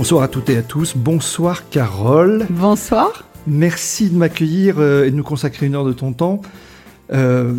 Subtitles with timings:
[0.00, 0.96] Bonsoir à toutes et à tous.
[0.96, 2.46] Bonsoir Carole.
[2.48, 3.28] Bonsoir.
[3.46, 6.40] Merci de m'accueillir euh, et de nous consacrer une heure de ton temps.
[7.12, 7.52] Euh,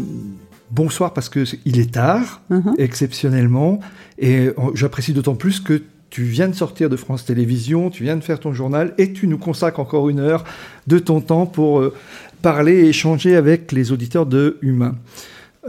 [0.72, 2.74] bonsoir parce que il est tard, Mhm.
[2.80, 3.80] exceptionnellement,
[4.18, 8.16] et euh, j'apprécie d'autant plus que tu viens de sortir de France Télévisions, tu viens
[8.18, 10.44] de faire ton journal et tu nous consacres encore une heure
[10.88, 11.94] de ton temps pour euh,
[12.42, 14.96] parler et échanger avec les auditeurs de Humain.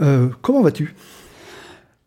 [0.01, 0.95] Euh, comment vas-tu?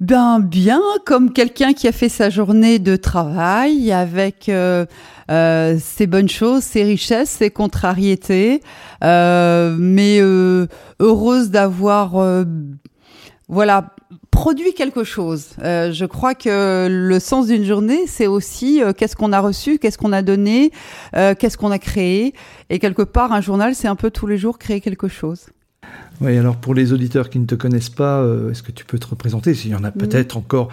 [0.00, 4.84] Ben bien, comme quelqu'un qui a fait sa journée de travail avec euh,
[5.30, 8.60] euh, ses bonnes choses, ses richesses, ses contrariétés,
[9.02, 10.66] euh, mais euh,
[11.00, 12.44] heureuse d'avoir euh,
[13.48, 13.94] voilà
[14.30, 15.46] produit quelque chose.
[15.62, 19.96] Euh, je crois que le sens d'une journée, c'est aussi qu'est-ce qu'on a reçu, qu'est-ce
[19.96, 20.72] qu'on a donné,
[21.14, 22.34] qu'est-ce qu'on a créé,
[22.68, 25.46] et quelque part un journal, c'est un peu tous les jours créer quelque chose.
[26.20, 28.98] Oui, alors pour les auditeurs qui ne te connaissent pas, euh, est-ce que tu peux
[28.98, 29.54] te représenter?
[29.54, 30.70] S'il y en a peut-être encore,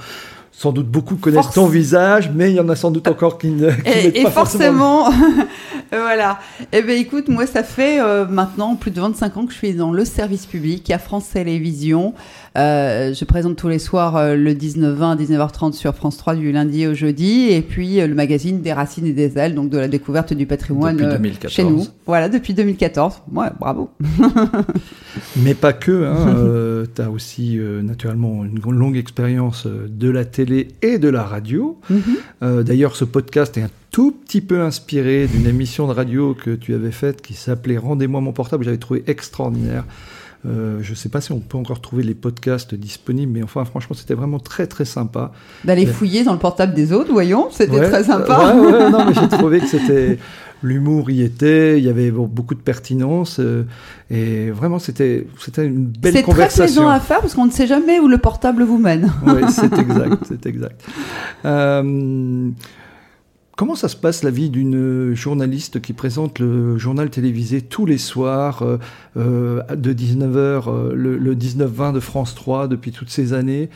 [0.56, 1.56] sans doute beaucoup connaissent Force.
[1.56, 4.24] ton visage, mais il y en a sans doute encore qui ne qui Et, et
[4.24, 5.06] pas forcément.
[5.06, 5.46] forcément,
[5.92, 6.40] voilà.
[6.72, 9.74] Eh ben écoute, moi ça fait euh, maintenant plus de 25 ans que je suis
[9.74, 12.14] dans le service public à France Télévisions.
[12.56, 16.52] Euh, je présente tous les soirs euh, le 19-20 à 19h30 sur France 3 du
[16.52, 19.80] lundi au jeudi, et puis euh, le magazine des racines et des ailes, donc de
[19.80, 21.52] la découverte du patrimoine Depuis 2014.
[21.54, 21.84] chez nous.
[22.06, 23.24] Voilà, depuis 2014.
[23.34, 23.90] Ouais, bravo.
[25.38, 26.06] Mais pas que.
[26.06, 30.43] Hein, tu as aussi euh, naturellement une longue expérience de la télé
[30.82, 31.80] et de la radio.
[31.90, 32.02] Mhm.
[32.42, 36.52] Euh, D'ailleurs, ce podcast est un tout petit peu inspiré d'une émission de radio que
[36.52, 38.64] tu avais faite qui s'appelait Rendez-moi mon portable.
[38.64, 39.86] J'avais trouvé extraordinaire.
[40.46, 43.64] Euh, je ne sais pas si on peut encore trouver les podcasts disponibles, mais enfin,
[43.64, 45.32] franchement, c'était vraiment très très sympa.
[45.64, 45.92] D'aller Ouais.
[45.92, 48.52] fouiller dans le portable des autres, voyons, c'était Ouais, très sympa.
[48.54, 50.20] euh, ouais, ouais, non, mais j'ai trouvé que c'était
[50.62, 53.64] l'humour y était, il y avait beaucoup de pertinence euh,
[54.10, 56.64] et vraiment c'était c'était une belle C'est très conversation.
[56.84, 59.12] plaisant à faire parce qu'on ne sait jamais où le portable vous mène.
[59.26, 60.82] Oui, c'est exact, c'est exact.
[61.46, 62.50] Euh,
[63.56, 67.98] comment ça se passe la vie d'une journaliste qui présente le journal télévisé tous les
[67.98, 68.78] soirs euh,
[69.18, 73.70] euh, de 19h, le, le 19-20 de France 3 depuis toutes ces années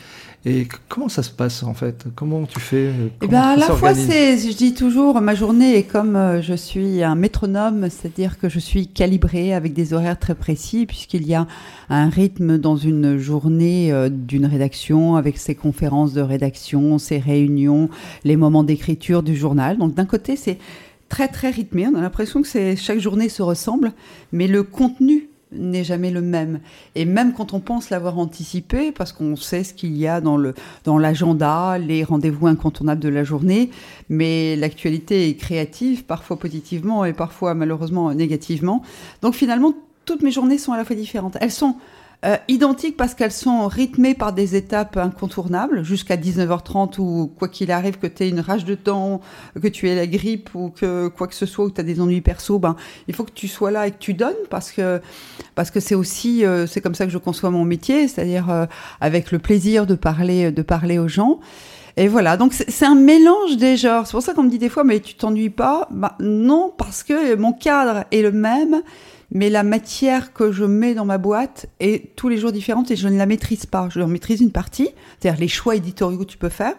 [0.49, 2.05] Et comment ça se passe en fait?
[2.15, 5.75] Comment tu fais euh, Eh ben, à la fois, c'est, je dis toujours, ma journée
[5.75, 10.17] est comme euh, je suis un métronome, c'est-à-dire que je suis calibrée avec des horaires
[10.17, 11.47] très précis, puisqu'il y a
[11.89, 17.89] un rythme dans une journée euh, d'une rédaction, avec ses conférences de rédaction, ses réunions,
[18.23, 19.77] les moments d'écriture du journal.
[19.77, 20.59] Donc, d'un côté, c'est
[21.09, 21.87] très, très rythmé.
[21.87, 23.91] On a l'impression que c'est, chaque journée se ressemble,
[24.31, 26.59] mais le contenu n'est jamais le même.
[26.95, 30.37] Et même quand on pense l'avoir anticipé, parce qu'on sait ce qu'il y a dans
[30.37, 30.53] le
[30.83, 33.69] dans l'agenda, les rendez-vous incontournables de la journée,
[34.09, 38.83] mais l'actualité est créative, parfois positivement et parfois malheureusement négativement.
[39.21, 39.73] Donc finalement,
[40.05, 41.37] toutes mes journées sont à la fois différentes.
[41.41, 41.75] Elles sont
[42.25, 47.71] euh, identiques parce qu'elles sont rythmées par des étapes incontournables jusqu'à 19h30 ou quoi qu'il
[47.71, 49.21] arrive que tu aies une rage de temps,
[49.61, 52.01] que tu aies la grippe ou que quoi que ce soit ou tu as des
[52.01, 52.75] ennuis perso, ben
[53.07, 54.99] il faut que tu sois là et que tu donnes parce que
[55.53, 58.65] parce que c'est aussi euh, c'est comme ça que je conçois mon métier, c'est-à-dire euh,
[58.99, 61.39] avec le plaisir de parler de parler aux gens.
[61.97, 64.07] Et voilà, donc c'est c'est un mélange des genres.
[64.07, 65.87] C'est pour ça qu'on me dit des fois, mais tu t'ennuies pas?
[65.91, 68.81] Bah, Non, parce que mon cadre est le même,
[69.31, 72.95] mais la matière que je mets dans ma boîte est tous les jours différente et
[72.95, 73.89] je ne la maîtrise pas.
[73.91, 74.89] Je maîtrise une partie,
[75.19, 76.73] c'est-à-dire les choix éditoriaux que tu peux faire,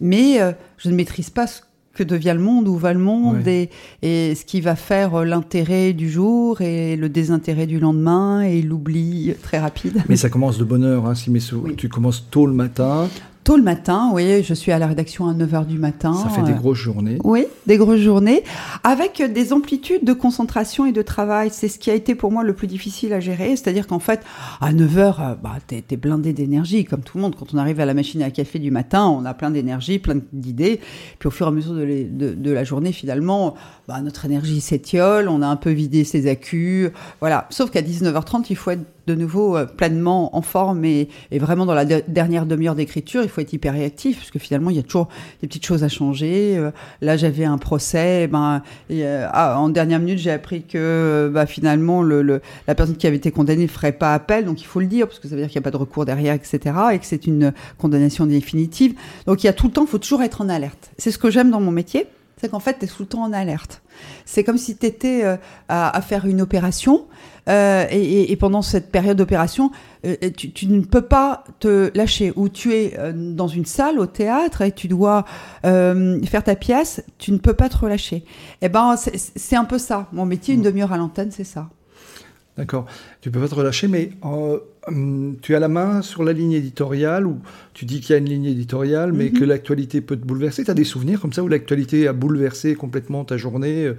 [0.00, 1.60] mais euh, je ne maîtrise pas ce
[1.94, 3.70] que devient le monde, où va le monde, Ouais.
[4.02, 8.42] et, et ce qui va faire euh, l'intérêt du jour et le désintérêt du lendemain
[8.42, 10.02] et l'oubli très rapide.
[10.10, 11.74] Mais ça commence de bonne heure, hein, si mes sou- Oui.
[11.76, 13.08] tu commences tôt le matin,
[13.46, 16.14] Tôt le matin, oui, je suis à la rédaction à 9h du matin.
[16.14, 17.18] ça fait des euh, grosses journées.
[17.22, 18.42] Oui, des grosses journées,
[18.82, 21.50] avec des amplitudes de concentration et de travail.
[21.52, 23.50] C'est ce qui a été pour moi le plus difficile à gérer.
[23.50, 24.20] C'est-à-dire qu'en fait,
[24.60, 27.36] à 9h, bah, t'es es blindé d'énergie, comme tout le monde.
[27.38, 30.16] Quand on arrive à la machine à café du matin, on a plein d'énergie, plein
[30.32, 30.80] d'idées.
[31.20, 33.54] Puis au fur et à mesure de, les- de- de la journée, finalement,
[33.86, 36.90] bah, notre énergie s'étiole, on a un peu vidé ses accus.
[37.20, 37.46] Voilà.
[37.50, 41.74] Sauf qu'à 19h30, il faut être de nouveau euh, pleinement en forme et, vraiment dans
[41.74, 44.80] la de- dernière demi-heure d'écriture, il faut être hyper réactif parce que finalement il y
[44.80, 45.08] a toujours
[45.40, 46.56] des petites choses à changer.
[46.56, 46.70] Euh,
[47.00, 51.46] là j'avais un procès, eh ben euh, ah, en dernière minute j'ai appris que bah,
[51.46, 54.66] finalement le, le- la personne qui avait été condamnée ne ferait pas appel, donc il
[54.66, 56.34] faut le dire parce que ça veut dire qu'il n'y a pas de recours derrière,
[56.34, 56.58] etc.
[56.92, 58.94] et que c'est une condamnation définitive.
[59.26, 60.90] Donc il y a tout le temps, il faut toujours être en alerte.
[60.98, 62.06] C'est ce que j'aime dans mon métier,
[62.40, 63.82] c'est qu'en fait tu es tout le temps en alerte.
[64.26, 65.24] C'est comme si tu étais
[65.68, 67.06] à, à faire une opération
[67.48, 69.70] euh, et, et- pendant cette période d'opération,
[70.04, 72.32] euh, tu, tu ne peux pas te lâcher.
[72.36, 75.24] Ou tu es euh, dans une salle au théâtre et tu dois
[75.64, 78.24] euh, faire ta pièce, tu ne peux pas te relâcher.
[78.62, 80.08] Eh ben, c'est- c'est un peu ça.
[80.12, 81.68] Mon métier, une demi-heure à l'antenne, c'est ça.
[82.56, 82.86] D'accord.
[83.20, 84.58] Tu peux pas te relâcher, mais euh,
[84.88, 87.38] hum, tu as la main sur la ligne éditoriale ou
[87.74, 89.32] tu dis qu'il y a une ligne éditoriale, mais Mhm.
[89.38, 90.64] que l'actualité peut te bouleverser.
[90.64, 93.94] Tu as des souvenirs comme ça où l'actualité a bouleversé complètement ta journée euh,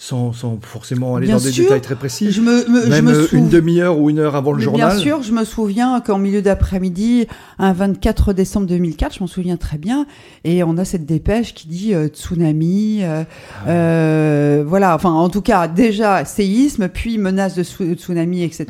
[0.00, 3.12] sans, sans forcément aller Bien dans des détails très précis Je me, me- je me
[3.12, 5.44] euh, souv- une demi-heure ou une heure avant le Mais journal Bien sûr, je me
[5.44, 7.26] souviens qu'en milieu d'après-midi,
[7.58, 10.06] un 24 décembre 2004, je m'en souviens très bien,
[10.44, 13.24] et on a cette dépêche qui dit euh, tsunami, euh,
[13.66, 13.68] Ah.
[13.70, 18.66] euh, voilà, enfin en tout cas déjà séisme, puis menace de tsu- tsunami, etc.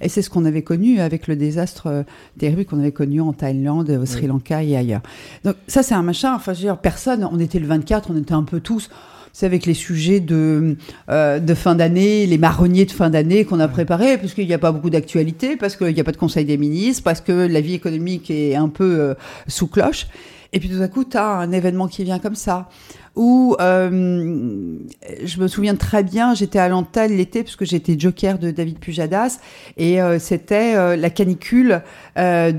[0.00, 2.04] Et c'est ce qu'on avait connu avec le désastre
[2.38, 4.26] terrible qu'on avait connu en Thaïlande, au Sri.
[4.28, 5.00] Lanka et ailleurs.
[5.44, 8.16] Donc ça c'est un machin, enfin je veux dire, personne, on était le 24, on
[8.16, 8.88] était un peu tous...
[9.32, 10.76] C'est avec les sujets de,
[11.08, 14.52] euh, de fin d'année, les marronniers de fin d'année qu'on a préparés, parce qu'il n'y
[14.52, 17.32] a pas beaucoup d'actualité, parce qu'il n'y a pas de conseil des ministres, parce que
[17.32, 19.14] la vie économique est un peu euh,
[19.48, 20.06] sous cloche.
[20.52, 22.68] Et puis tout à coup, tu as un événement qui vient comme ça.
[23.16, 24.76] Où euh,
[25.24, 28.78] je me souviens très bien, j'étais à l'antenne l'été, parce que j'étais joker de David
[28.78, 29.38] Pujadas,
[29.78, 31.82] et c'était la canicule
[32.16, 32.52] de,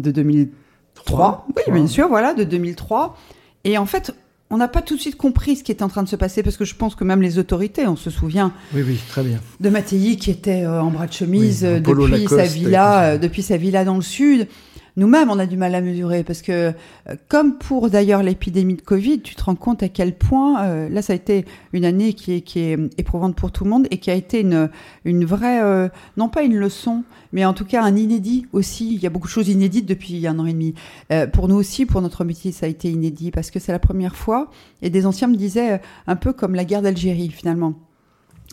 [0.00, 1.46] de 2003.
[1.56, 3.16] Oui, bien sûr, voilà, de 2003.
[3.64, 4.14] Et en fait,
[4.50, 6.42] on n'a pas tout de suite compris ce qui était en train de se passer
[6.42, 9.38] parce que je pense que même les autorités, on se souvient Oui, oui, très bien.
[9.60, 13.18] de Mattei qui était euh, en bras de chemise Oui, euh, depuis sa villa, euh,
[13.18, 14.48] depuis sa villa dans le sud.
[14.96, 16.72] Nous-mêmes, on a du mal à mesurer parce que,
[17.08, 20.88] euh, comme pour d'ailleurs l'épidémie de Covid, tu te rends compte à quel point euh,
[20.88, 23.86] là, ça a été une année qui est, qui est éprouvante pour tout le monde
[23.90, 24.70] et qui a été une,
[25.04, 28.94] une vraie, euh, non pas une leçon, mais en tout cas un inédit aussi.
[28.94, 30.74] Il y a beaucoup de choses inédites depuis un an et demi.
[31.12, 33.78] Euh, pour nous aussi, pour notre métier, ça a été inédit parce que c'est la
[33.78, 34.50] première fois.
[34.82, 37.74] Et des anciens me disaient euh, un peu comme la guerre d'Algérie finalement.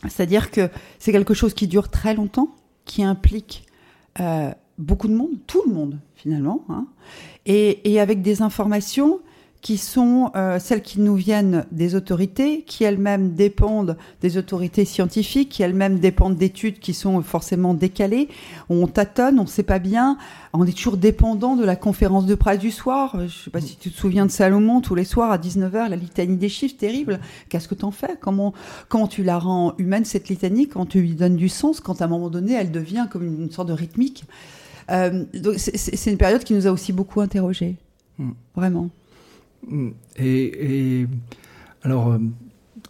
[0.04, 0.70] C'est-à-dire que
[1.00, 2.50] c'est quelque chose qui dure très longtemps,
[2.86, 3.66] qui implique
[4.20, 6.86] euh, beaucoup de monde, tout le monde finalement, hein,
[7.46, 9.20] et, et avec des informations
[9.62, 15.50] qui sont euh, celles qui nous viennent des autorités, qui elles-mêmes dépendent des autorités scientifiques,
[15.50, 18.30] qui elles-mêmes dépendent d'études qui sont forcément décalées.
[18.70, 20.18] On tâtonne, on ne sait pas bien,
[20.54, 23.12] on est toujours dépendant de la conférence de presse du soir.
[23.16, 25.90] Je ne sais pas si tu te souviens de Salomon, tous les soirs à 19h,
[25.90, 27.20] la litanie des chiffres, terrible.
[27.50, 28.16] Qu'est-ce que t'en fais?
[28.22, 28.54] Comment,
[28.90, 32.06] comment tu la rends humaine, cette litanie, quand tu lui donnes du sens, quand à
[32.06, 34.24] un moment donné, elle devient comme une sorte de rythmique
[34.90, 37.76] euh, donc c'est- une période qui nous a aussi beaucoup interrogés.
[38.18, 38.32] Hmm.
[38.56, 38.90] Vraiment.
[39.68, 39.90] Mm.
[40.18, 41.08] Et, et
[41.84, 42.18] alors, euh,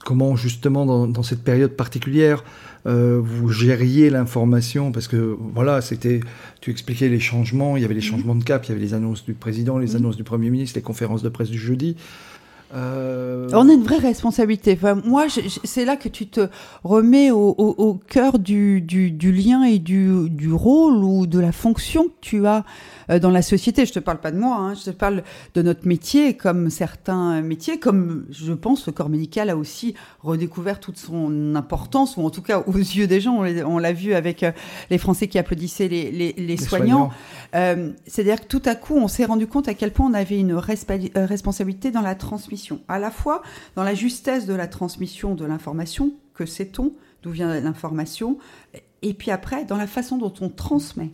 [0.05, 2.43] comment justement dans, dans cette période particulière
[2.85, 4.91] euh, vous gériez l'information?
[4.91, 6.21] Parce que voilà, c'était,
[6.61, 8.93] tu expliquais les changements, il y avait les changements de cap, il y avait les
[8.93, 11.97] annonces du président, les annonces du premier ministre, les conférences de presse du jeudi.
[12.73, 14.73] Euh, On a une vraie responsabilité.
[14.73, 15.27] Enfin, moi,
[15.63, 16.47] c'est là que tu te
[16.83, 18.79] remets au, cœur du,
[19.23, 22.65] lien et du, rôle ou de la fonction que tu as
[23.09, 23.85] dans la société.
[23.85, 25.23] Je te parle pas de moi, hein, je te parle
[25.53, 30.79] de notre métier, comme certains métiers, comme je pense le corps médical a aussi redécouvert
[30.79, 34.43] toute son importance, ou en tout cas aux yeux des gens, on l'a- vu avec
[34.43, 34.51] euh,
[34.89, 37.09] les Français qui applaudissaient les, les, les les soignants.
[37.55, 40.39] Euh, C'est-à-dire que tout à coup, on s'est rendu compte à quel point on avait
[40.39, 43.41] une euh, responsabilité dans la transmission, à la fois
[43.75, 48.37] dans la justesse de la transmission de l'information, que sait-on, d'où vient l'information,
[49.01, 51.11] et puis après, dans la façon dont on transmet.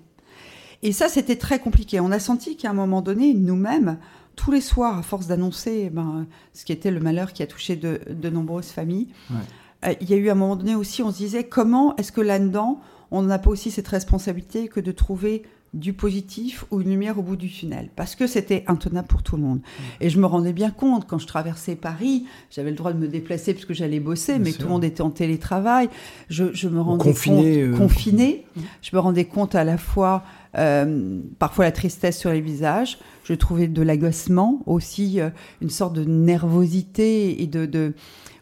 [0.84, 2.00] Et ça, c'était très compliqué.
[2.00, 3.98] On a senti qu'à un moment donné, nous-mêmes,
[4.36, 7.48] tous les soirs, à force d'annoncer eh ben, ce qui était le malheur qui a
[7.48, 9.90] touché de, de nombreuses familles, Ouais.
[9.90, 12.22] euh, il y a eu un moment donné aussi, on se disait, comment est-ce que
[12.22, 17.18] là-dedans, on n'a pas aussi cette responsabilité que de trouver du positif ou une lumière
[17.18, 17.90] au bout du tunnel?
[17.96, 19.60] Parce que c'était intenable pour tout le monde.
[20.02, 23.08] Et je me rendais bien compte quand je traversais Paris, j'avais le droit de me
[23.08, 24.60] déplacer parce que j'allais bosser, Bien mais sûr.
[24.62, 25.90] tout le monde était en télétravail.
[26.30, 28.46] Je, je me rendais confiné, compte euh, confiné.
[28.82, 30.24] Je me rendais compte à la fois
[30.58, 33.00] euh, parfois la tristesse sur les visages.
[33.24, 35.30] Je trouvais de l'agacement aussi, euh,
[35.62, 37.94] une sorte de nervosité et de, de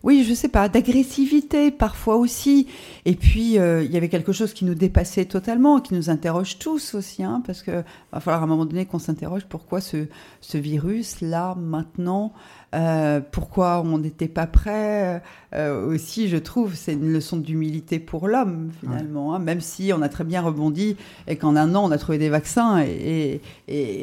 [0.04, 2.68] oui, je sais pas, d'agressivité parfois aussi.
[3.06, 6.58] Et puis euh, il y avait quelque chose qui nous dépassait totalement, qui nous interroge
[6.58, 10.08] tous aussi, hein, parce que va falloir à un moment donné qu'on s'interroge pourquoi ce,
[10.42, 12.34] ce virus là maintenant
[12.74, 15.22] euh, pourquoi on n'était pas prêt.
[15.54, 19.36] Euh, aussi, je trouve, c'est une leçon d'humilité pour l'homme, finalement.
[19.36, 20.96] Hein, même si on a très bien rebondi
[21.28, 23.42] et qu'en un an, on a trouvé des vaccins, et,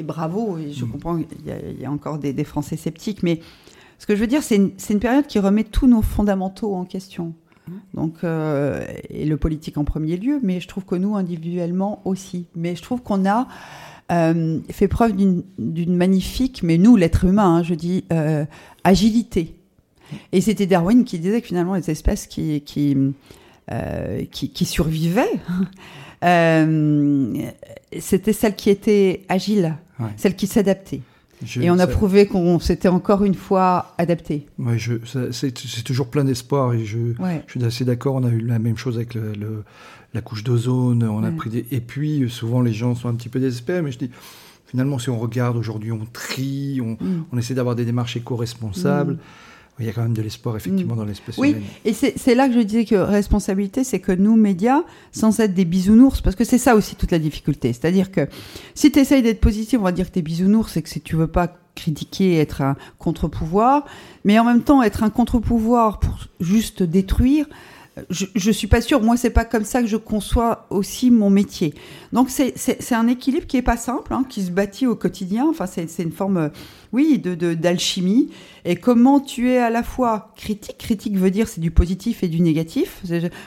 [0.05, 0.91] bravo, et je mm.
[0.91, 3.41] comprends qu'il y, a encore des, Français sceptiques, mais
[3.99, 6.85] ce que je veux dire, c'est une, une, période qui remet tous nos fondamentaux en
[6.85, 7.33] question.
[7.69, 7.73] Mm.
[7.95, 12.47] Donc, euh, et le politique en premier lieu, mais je trouve que nous, individuellement aussi.
[12.55, 13.49] Mais je trouve qu'on a
[14.11, 18.47] euh, fait preuve d'une magnifique, mais nous, l'être humain, hein, je dis, euh,
[18.83, 19.55] agilité.
[20.33, 22.97] Et c'était Darwin qui disait que finalement, les espèces qui, qui,
[23.71, 25.29] euh, qui, survivaient,
[27.99, 29.77] c'était celles qui étaient agiles,
[30.17, 31.03] celles qui s'adaptaient.
[31.61, 34.47] et on a prouvé qu'on s'était encore une fois adapté.
[34.59, 34.79] Ouais,
[35.33, 37.13] c'est toujours plein d'espoir et je,
[37.47, 38.15] je, suis assez d'accord.
[38.15, 39.65] On a eu la même chose avec le
[40.15, 41.67] la couche d'ozone, on a pris des...
[41.71, 44.11] Et puis, souvent, les gens sont un petit peu désespérés, mais je dis,
[44.67, 47.39] finalement, si on regarde aujourd'hui, on trie, on, mm.
[47.39, 49.15] essaie d'avoir des démarches éco-responsables.
[49.15, 49.19] Mm.
[49.81, 50.99] Il y a quand même de l'espoir, effectivement, mm.
[50.99, 51.55] dans l'espèce oui.
[51.85, 55.65] et c'est là que je disais que responsabilité, c'est que nous, médias, sans être des
[55.65, 57.73] bisounours, parce que c'est ça aussi toute la difficulté.
[57.73, 58.29] C'est-à-dire que
[58.75, 61.01] si tu essayes d'être positif, on va dire que tu es bisounours, c'est que si
[61.01, 63.85] tu veux pas critiquer, être un contre-pouvoir,
[64.25, 67.47] mais en même temps, être un contre-pouvoir pour juste détruire,
[68.11, 69.03] je, je suis pas sûre.
[69.03, 71.75] Moi, c'est pas comme ça que je conçois aussi mon métier.
[72.13, 75.47] Donc, c'est un équilibre qui est pas simple, hein, qui se bâtit au quotidien.
[75.49, 76.51] Enfin, c'est une forme
[76.93, 78.31] oui, de d'alchimie.
[78.65, 80.79] Et comment tu es à la fois critique.
[80.79, 83.03] Critique veut dire c'est du positif et du négatif.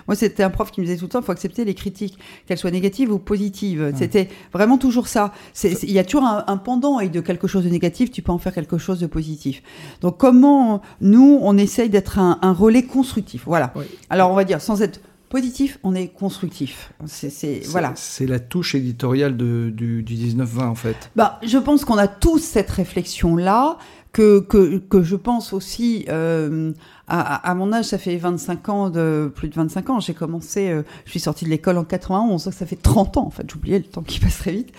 [0.08, 2.18] Moi, c'était un prof qui me disait tout le temps, il faut accepter les critiques,
[2.46, 3.94] qu'elles soient négatives ou positives.
[3.96, 5.34] C'était vraiment toujours ça.
[5.64, 8.38] Il y a toujours un, pendant et de quelque chose de négatif, tu peux en
[8.38, 9.62] faire quelque chose de positif.
[10.02, 13.44] Donc, comment nous, on essaye d'être un, relais constructif.
[13.46, 13.74] Voilà.
[14.10, 15.00] Alors, on va dire, sans être
[15.32, 16.94] positif, on est constructif.
[17.08, 17.94] C'est voilà.
[17.96, 21.10] C'est la touche éditoriale du, du 19-20 en fait.
[21.16, 23.78] Bah, je pense qu'on a tous cette réflexion là.
[24.14, 26.74] Que, que, que je pense aussi euh,
[27.08, 30.00] à, mon âge, ça fait 25 ans, de, plus de 25 ans.
[30.00, 33.30] J'ai commencé, euh, je suis sortie de l'école en 91, ça fait 30 ans en
[33.30, 33.46] fait.
[33.52, 34.70] J'oubliais le temps qui passe très vite.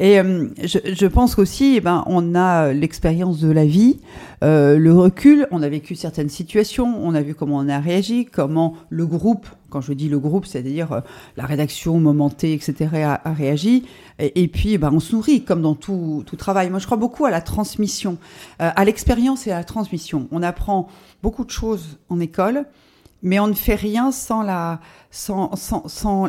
[0.00, 4.00] Et euh, je, je, pense qu'aussi, eh ben, on a l'expérience de la vie,
[4.42, 5.46] euh, le recul.
[5.50, 9.46] On a vécu certaines situations, on a vu comment on a réagi, comment le groupe,
[9.74, 11.02] quand je dis le groupe, c'est-à-dire
[11.36, 13.84] la rédaction momentée, etc., a, réagi.
[14.20, 16.70] Et, puis, eh ben, on se nourrit comme dans tout, tout, travail.
[16.70, 18.18] Moi, je crois beaucoup à la transmission,
[18.60, 20.28] à l'expérience et à la transmission.
[20.30, 20.86] On apprend
[21.24, 22.66] beaucoup de choses en école,
[23.24, 24.44] mais on ne fait rien sans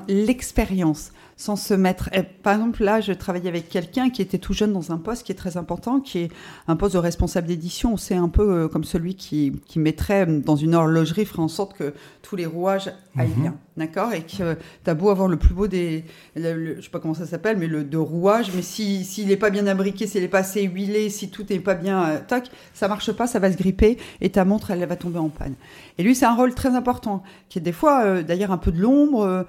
[0.08, 2.10] l'expérience sans se mettre.
[2.14, 5.26] Eh, par exemple, là, je travaillais avec quelqu'un qui était tout jeune dans un poste
[5.26, 6.32] qui est très important, qui est
[6.68, 7.98] un poste de responsable d'édition.
[7.98, 11.78] C'est un peu euh, comme celui qui, qui, mettrait dans une horlogerie, ferait en sorte
[11.78, 13.42] que tous les rouages aillent mhm.
[13.42, 13.56] bien.
[13.76, 16.06] D'accord Et que tu as beau avoir le plus beau des.
[16.38, 19.50] je sais pas comment ça s'appelle, mais le de rouage, mais s'il si, n'est pas
[19.50, 22.04] bien imbriqué, s'il n'est pas assez huilé, si tout n'est pas bien.
[22.04, 25.20] Euh, tac, ça marche pas, ça va se gripper et ta montre, elle, va tomber
[25.20, 25.56] en panne.
[25.98, 28.72] Et lui, c'est un rôle très important, qui est des fois, euh, d'ailleurs, un peu
[28.72, 29.46] de l'ombre,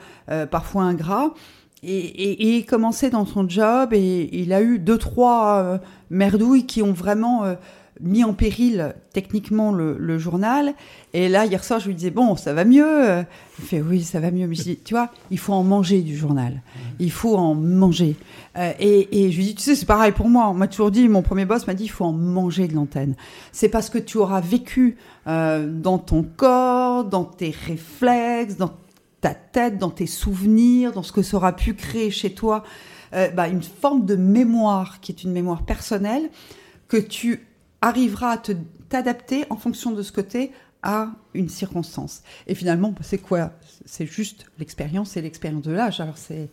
[0.51, 1.33] parfois ingrat
[1.87, 5.79] et, commençait dans son job et il a eu deux, trois euh,
[6.11, 7.55] merdouilles qui ont vraiment euh,
[8.01, 10.75] mis en péril techniquement le, journal.
[11.15, 13.25] Et là, hier soir, je lui disais, bon, ça va mieux.
[13.59, 14.47] Il fait, oui, ça va mieux.
[14.47, 16.61] Mais je dis, tu vois, il faut en manger du journal.
[16.99, 18.17] Il faut en manger.
[18.59, 20.49] Euh, et, je lui dis, tu sais, c'est pareil pour moi.
[20.49, 23.15] On m'a toujours dit, mon premier boss m'a dit, il faut en manger de l'antenne.
[23.53, 28.73] C'est parce que tu auras vécu dans ton corps, dans tes réflexes, dans
[29.21, 32.65] ta tête, dans tes souvenirs, dans ce que ça aura pu créer chez toi,
[33.13, 36.31] euh, bah, une forme de mémoire qui est une mémoire personnelle
[36.89, 37.47] que tu
[37.81, 38.43] arriveras à
[38.89, 42.23] t'adapter en fonction de ce côté à une circonstance.
[42.47, 43.53] Et finalement, bah, c'est quoi?
[43.85, 46.01] C'est juste l'expérience et l'expérience de l'âge.
[46.01, 46.49] Alors c'est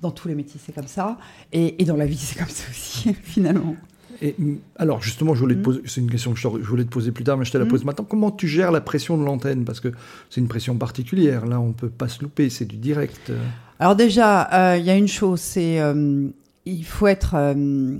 [0.00, 1.18] dans tous les métiers, c'est comme ça,
[1.52, 3.76] et, et dans la vie, c'est comme ça aussi, finalement.
[4.22, 4.34] Et,
[4.76, 5.62] alors justement, je voulais te mm.
[5.62, 7.64] poser, c'est une question que je, voulais te poser plus tard, mais je te la
[7.64, 7.68] mm.
[7.68, 8.06] pose maintenant.
[8.08, 9.64] Comment tu gères la pression de l'antenne?
[9.64, 9.92] Parce que
[10.30, 11.46] c'est une pression particulière.
[11.46, 13.32] Là, on peut pas se louper, c'est du direct.
[13.80, 16.28] Alors déjà, euh, il y a une chose, c'est euh,
[16.66, 17.96] il faut être euh,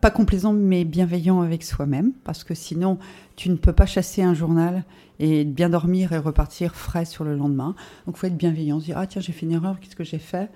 [0.00, 2.98] pas complaisant mais bienveillant avec soi-même, parce que sinon,
[3.34, 4.84] tu ne peux pas chasser un journal
[5.18, 7.74] et bien dormir et repartir frais sur le lendemain.
[8.06, 10.04] Donc, il faut être bienveillant, se dire ah tiens j'ai fait une erreur, qu'est-ce que
[10.04, 10.50] j'ai fait?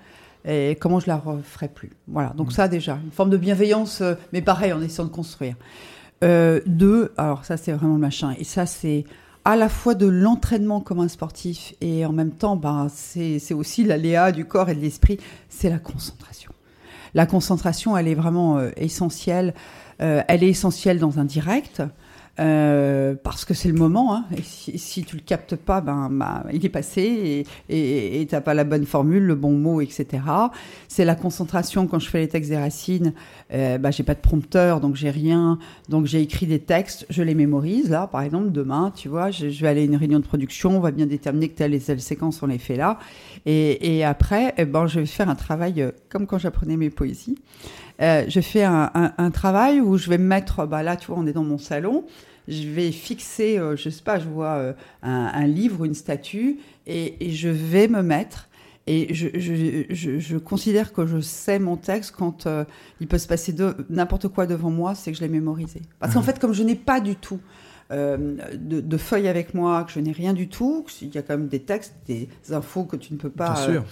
[0.45, 1.91] Et comment je la referai plus.
[2.07, 2.51] Voilà, donc mm.
[2.51, 5.55] ça déjà, une forme de bienveillance, euh, mais pareil, en essayant de construire.
[6.23, 9.05] Euh, deux, alors ça c'est vraiment le machin, et ça c'est
[9.45, 13.83] à la fois de l'entraînement comme un sportif, et en même temps, bah, c'est aussi
[13.83, 16.51] l'aléa du corps et de l'esprit, c'est la concentration.
[17.13, 19.53] La concentration, elle est vraiment euh, essentielle.
[19.99, 21.81] elle est essentielle dans un direct,
[22.39, 24.13] Euh, parce que c'est le moment.
[24.13, 28.35] Hein, et si, si, tu le captes pas, ben, ben il est passé et tu
[28.35, 30.23] n'as pas la bonne formule, le bon mot, etc.
[30.87, 33.13] C'est la concentration quand je fais les textes des racines.
[33.53, 35.57] Euh, ben, j'ai pas de prompteur, donc j'ai rien.
[35.89, 37.89] Donc j'ai écrit des textes, je les mémorise.
[37.89, 40.79] Là, par exemple, demain, tu vois, je, vais aller à une réunion de production, on
[40.79, 42.99] va bien déterminer que telle et telle séquence on les fait là.
[43.45, 46.89] Et, et après, eh ben, je vais faire un travail euh, comme quand j'apprenais mes
[46.89, 47.37] poésies.
[48.01, 51.07] Euh, je fais un, un, un, travail où je vais me mettre, bah là, tu
[51.07, 52.05] vois, on est dans mon salon
[52.47, 54.73] je vais fixer, euh, je sais pas, je vois euh,
[55.03, 58.47] un, livre ou une statue et, je vais me mettre.
[58.89, 62.63] Et je, je, je, considère que je sais mon texte quand euh,
[63.01, 63.53] il peut se passer
[63.89, 65.81] n'importe quoi devant moi, c'est que je l'ai mémorisé.
[65.99, 67.41] Parce qu'en fait, comme je n'ai pas du tout
[67.89, 71.37] de, de, feuilles avec moi, que je n'ai rien du tout, il y a quand
[71.37, 73.53] même des textes, des infos que tu ne peux pas.
[73.53, 73.85] Bien sûr.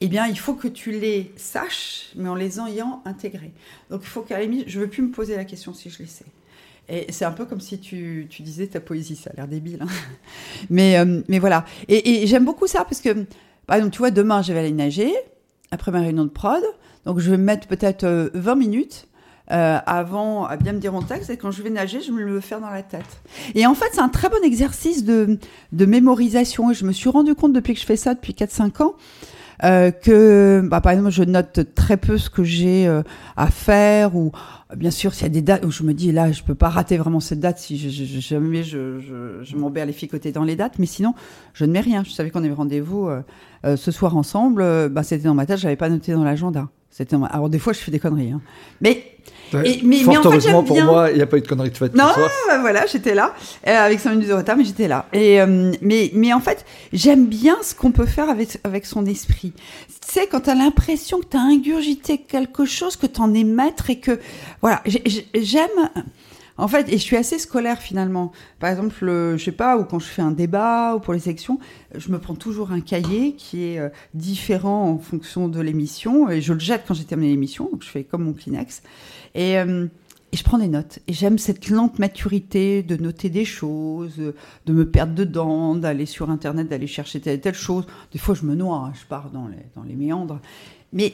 [0.00, 3.52] Eh bien, il faut que tu les saches, mais en les ayant intégrés.
[3.90, 6.00] Donc, il faut qu'à la je ne veux plus me poser la question si je
[6.00, 6.26] les sais.
[6.88, 9.78] Et c'est un peu comme si tu, disais ta poésie, ça a l'air débile.
[9.82, 9.88] Hein.
[10.70, 11.64] mais, euh, mais voilà.
[11.88, 13.26] Et, j'aime beaucoup ça parce que,
[13.66, 15.12] par exemple, tu vois, demain, je vais aller nager,
[15.70, 16.62] après ma réunion de prod.
[17.06, 19.08] Donc, je vais mettre peut-être 20 euh, minutes
[19.50, 21.30] euh, avant à bien me dire mon texte.
[21.30, 23.22] Et quand je vais nager, je me le faire dans la tête.
[23.54, 25.38] Et en fait, c'est un très bon exercice de,
[25.72, 26.70] de mémorisation.
[26.70, 28.94] Et je me suis rendu compte depuis que je fais ça depuis 4-5 ans.
[29.64, 33.02] Euh, que, bah, par exemple, je note très peu ce que j'ai euh,
[33.36, 34.32] à faire ou
[34.76, 36.68] bien sûr s'il y a des dates où je me dis là je peux pas
[36.68, 40.56] rater vraiment cette date si je, je, jamais je, je, je les ficoter dans les
[40.56, 40.78] dates.
[40.78, 41.14] Mais sinon
[41.54, 42.04] je ne mets rien.
[42.04, 44.88] Je savais qu'on avait rendez-vous euh, ce soir ensemble.
[44.90, 45.58] Bah c'était dans ma tête.
[45.58, 46.68] J'avais pas noté dans l'agenda.
[46.90, 48.40] C'était alors des fois je fais des conneries hein.
[48.80, 49.04] mais
[49.64, 51.76] et, mais, Fort mais heureusement pour moi, il n'y a pas eu de conneries de
[51.76, 51.94] fête.
[51.94, 52.04] Non,
[52.48, 53.34] bah voilà, j'étais là,
[53.66, 55.06] euh, avec 5 minutes de retard, mais j'étais là.
[55.12, 59.06] Et, euh, mais, mais en fait, j'aime bien ce qu'on peut faire avec, avec son
[59.06, 59.52] esprit.
[60.06, 63.34] Tu sais, quand tu as l'impression que tu as ingurgité quelque chose, que tu en
[63.34, 64.18] es maître et que.
[64.60, 64.82] Voilà,
[65.34, 65.90] j'aime.
[66.58, 68.32] En fait, et je suis assez scolaire finalement.
[68.58, 71.58] Par exemple, je sais pas, ou quand je fais un débat ou pour les sections,
[71.94, 76.40] je me prends toujours un cahier qui est euh, différent en fonction de l'émission et
[76.40, 77.68] je le jette quand j'ai terminé l'émission.
[77.70, 78.82] Donc je fais comme mon Kleenex.
[79.34, 79.86] Et, euh,
[80.32, 80.98] et je prends des notes.
[81.08, 86.30] Et j'aime cette lente maturité de noter des choses, de me perdre dedans, d'aller sur
[86.30, 87.86] Internet, d'aller chercher telle telle chose.
[88.12, 90.40] Des fois, je me noie, hein, je pars dans les, dans les méandres.
[90.92, 91.12] Mais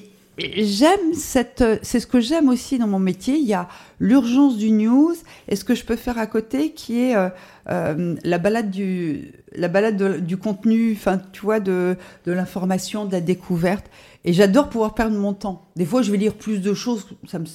[0.57, 3.37] j'aime cette, c'est ce que j'aime aussi dans mon métier.
[3.37, 3.69] Il y a
[4.01, 5.15] l'urgence du news
[5.49, 7.29] et ce que je peux faire à côté, qui est euh,
[7.69, 11.97] euh, la balade du, la balade du contenu, enfin, tu vois, de,
[12.27, 13.87] de l'information, de la découverte.
[14.25, 15.67] Et j'adore pouvoir perdre mon temps.
[15.77, 17.47] Des fois, je vais lire plus de choses, ça me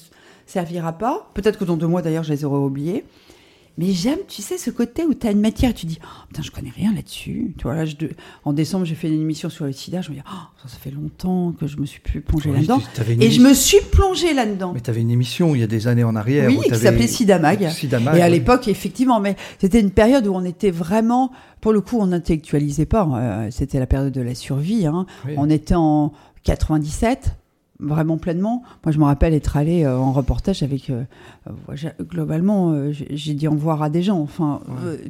[0.46, 1.30] servira pas.
[1.34, 3.06] Peut-être que dans deux mois, d'ailleurs, je les aurai oubliés.
[3.78, 6.42] Mais j'aime, tu sais, ce côté où tu as une matière, tu dis, oh, putain,
[6.42, 7.54] je connais rien là-dessus.
[7.58, 7.94] Tu vois, là, je,
[8.44, 10.90] en décembre, j'ai fait une émission sur le sida, je me dis, oh, ça, fait
[10.90, 12.82] longtemps que je me suis plus plongée là-dedans.
[13.20, 14.74] Et je me suis plongée là-dedans.
[14.74, 16.50] Mais tu avais une émission il y a des années en arrière.
[16.50, 17.70] Oui, qui s'appelait Sidamag.
[17.70, 18.18] Sidamag.
[18.18, 22.00] Et à l'époque, effectivement, mais c'était une période où on était vraiment, pour le coup,
[22.00, 23.08] on n'intellectualisait pas.
[23.14, 24.88] Euh, c'était la période de la survie.
[24.88, 25.06] Hein.
[25.38, 26.14] On était en
[26.44, 27.36] 97
[27.80, 28.64] vraiment pleinement.
[28.84, 31.04] Moi, je me rappelle être allé euh, en reportage avec, euh,
[31.48, 34.62] euh, globalement, j'ai dit au revoir à des gens, enfin,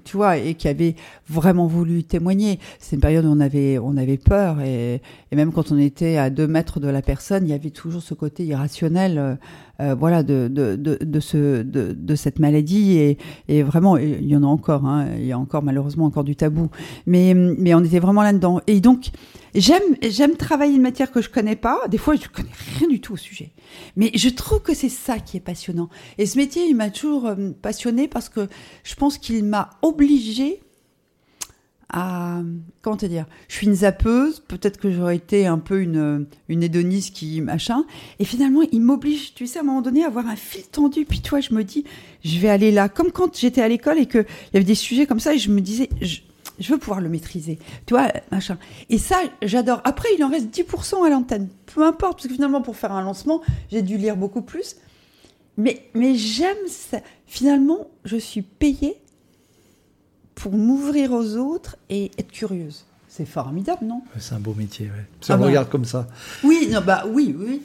[0.04, 0.96] tu vois, et qui avaient
[1.30, 2.60] vraiment voulu témoigner.
[2.80, 5.02] C'est une période où on avait, on avait peur, et,
[5.32, 8.02] et, même quand on était à deux mètres de la personne, il y avait toujours
[8.02, 9.38] ce côté irrationnel
[9.80, 12.98] euh, voilà, de, de, de, de, ce, de, de cette maladie.
[12.98, 16.24] Et, et vraiment, il y en a encore, hein, il y a encore malheureusement encore
[16.24, 16.70] du tabou.
[17.06, 18.62] Mais, mais on était vraiment là-dedans.
[18.68, 19.10] Et donc,
[19.56, 21.80] j'aime, j'aime travailler une matière que je connais pas.
[21.90, 23.52] Des fois, je connais rien du tout au sujet.
[23.96, 25.90] Mais je trouve que c'est ça qui est passionnant.
[26.18, 28.48] Et ce métier, il m'a toujours euh, passionné parce que
[28.84, 30.62] je pense qu'il m'a obligé
[31.90, 32.42] à
[32.82, 36.64] comment te dire je suis une zappeuse peut-être que j'aurais été un peu une une
[36.64, 37.86] hédoniste qui machin.
[38.20, 41.06] Et finalement il m'oblige tu sais à un moment donné à avoir un fil tendu.
[41.06, 41.86] Puis toi je me dis
[42.26, 42.90] je vais aller là.
[42.90, 45.38] Comme quand j'étais à l'école et que il y avait des sujets comme ça et
[45.38, 46.20] je me disais je,
[46.70, 47.58] veux pouvoir le maîtriser.
[47.86, 48.58] Tu vois machin.
[48.90, 49.82] Et ça j'adore.
[49.86, 51.48] Après il en reste 10% à l'antenne.
[51.74, 54.76] Peu importe parce que finalement pour faire un lancement j'ai dû lire beaucoup plus.
[55.56, 57.00] Mais mais j'aime ça.
[57.28, 58.98] Finalement je suis payée
[60.38, 62.86] pour m'ouvrir aux autres et être curieuse.
[63.10, 64.04] C'est formidable, non?
[64.20, 65.06] C'est un beau métier, ouais.
[65.20, 65.46] Si on ah bah.
[65.48, 66.08] regarde comme ça.
[66.44, 67.62] Oui, non, bah oui, oui.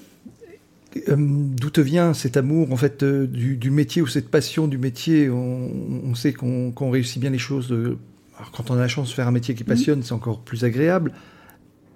[1.09, 4.79] Euh, d'où te vient cet amour en fait euh, du, métier ou cette passion du
[4.79, 5.29] métier?
[5.31, 7.73] On, sait qu'on réussit bien les choses.
[7.73, 7.99] Euh,
[8.39, 10.65] alors quand on a la chance de faire un métier qui passionne, c'est encore plus
[10.65, 11.13] agréable.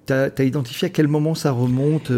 [0.06, 2.12] Tu as, identifié à quel moment ça remonte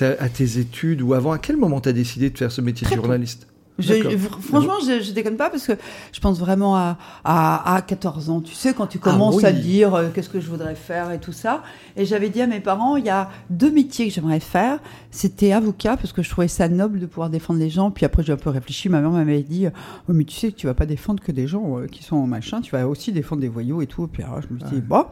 [0.00, 2.88] à tes études ou avant À quel moment tu as décidé de faire ce métier
[2.88, 3.48] de journaliste?
[3.80, 5.74] Franchement, je, je, déconne pas parce que
[6.12, 8.40] je pense vraiment à, à, à 14 ans.
[8.40, 11.18] Tu sais, quand tu commences ah à dire euh, qu'est-ce que je voudrais faire et
[11.20, 11.62] tout ça.
[11.96, 14.80] Et j'avais dit à mes parents, il y a deux métiers que j'aimerais faire.
[15.10, 17.90] C'était avocat parce que je trouvais ça noble de pouvoir défendre les gens.
[17.90, 18.88] Puis après, j'ai un peu réfléchi.
[18.88, 21.46] Ma mère m'avait dit, oh, mais tu sais que tu vas pas défendre que des
[21.46, 22.60] gens euh, qui sont en machin.
[22.60, 24.06] Tu vas aussi défendre des voyous et tout.
[24.08, 25.04] Puis alors, je me suis dit, bon.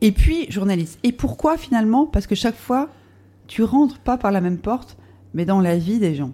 [0.00, 0.98] Et puis, journaliste.
[1.02, 2.06] Et pourquoi finalement?
[2.06, 2.88] Parce que chaque fois,
[3.46, 4.96] tu rentres pas par la même porte,
[5.34, 6.32] mais dans la vie des gens.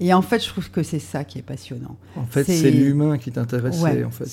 [0.00, 1.96] Et en fait, je trouve que c'est ça qui est passionnant.
[2.16, 4.04] En fait, c'est l'humain qui t'intéressait.
[4.04, 4.26] en fait.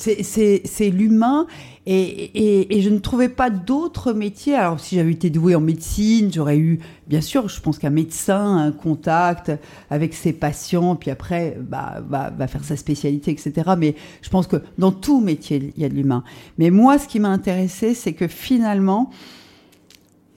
[0.65, 1.45] C'est l'humain.
[1.86, 4.56] Et, et, et, je ne trouvais pas d'autres métiers.
[4.56, 8.58] Alors, si j'avais été douée en médecine, j'aurais eu, bien sûr, je pense qu'un médecin,
[8.58, 9.52] un contact
[9.89, 13.71] avec ses patients, puis après, bah, bah, va faire sa spécialité, etc.
[13.78, 16.24] Mais je pense que dans tout métier, il y a de l'humain.
[16.58, 19.12] Mais moi, ce qui m'a intéressé, c'est que finalement,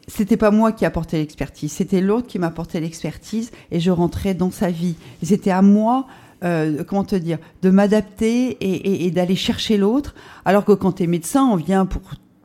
[0.06, 4.50] c'était pas moi qui apportais l'expertise, c'était l'autre qui m'apportait l'expertise et je rentrais dans
[4.50, 4.96] sa vie.
[5.22, 6.06] C'était à moi,
[6.44, 10.14] euh, comment te dire, de m'adapter et, et, d'aller chercher l'autre.
[10.44, 12.02] Alors que quand tu es médecin, on vient pour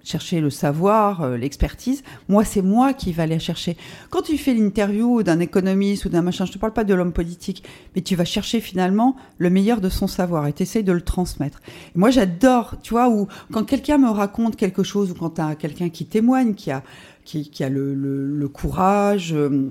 [0.09, 2.03] chercher le savoir, euh, l'expertise.
[2.27, 3.77] Moi, c'est moi qui vais aller chercher.
[4.09, 7.13] Quand tu fais l'interview d'un économiste ou d'un machin, je te parle pas de l'homme
[7.13, 7.63] politique,
[7.95, 11.01] mais tu vas chercher finalement le meilleur de son savoir et tu essayes de le
[11.01, 11.59] transmettre.
[11.95, 15.41] Et moi, j'adore, tu vois, ou quand quelqu'un me raconte quelque chose ou quand tu
[15.41, 16.83] as quelqu'un qui témoigne, qui a
[17.25, 19.69] qui, a le, courage, euh,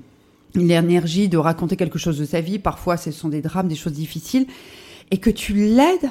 [0.55, 2.59] l'énergie de raconter quelque chose de sa vie.
[2.59, 4.47] Parfois, ce sont des drames, des choses difficiles,
[5.11, 6.09] et que tu l'aides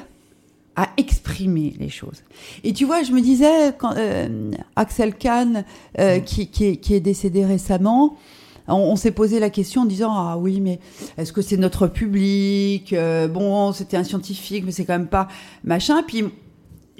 [0.79, 2.23] à exprimer les choses.
[2.63, 5.65] Et tu vois, je me disais, quand, euh, Axel Kahn,
[5.99, 8.15] euh, qui, est, décédé récemment,
[8.67, 10.79] on, s'est posé la question en disant ah oui mais
[11.17, 12.93] est-ce que c'est notre public
[13.33, 15.27] bon c'était un scientifique mais c'est quand même pas
[15.63, 16.25] machin puis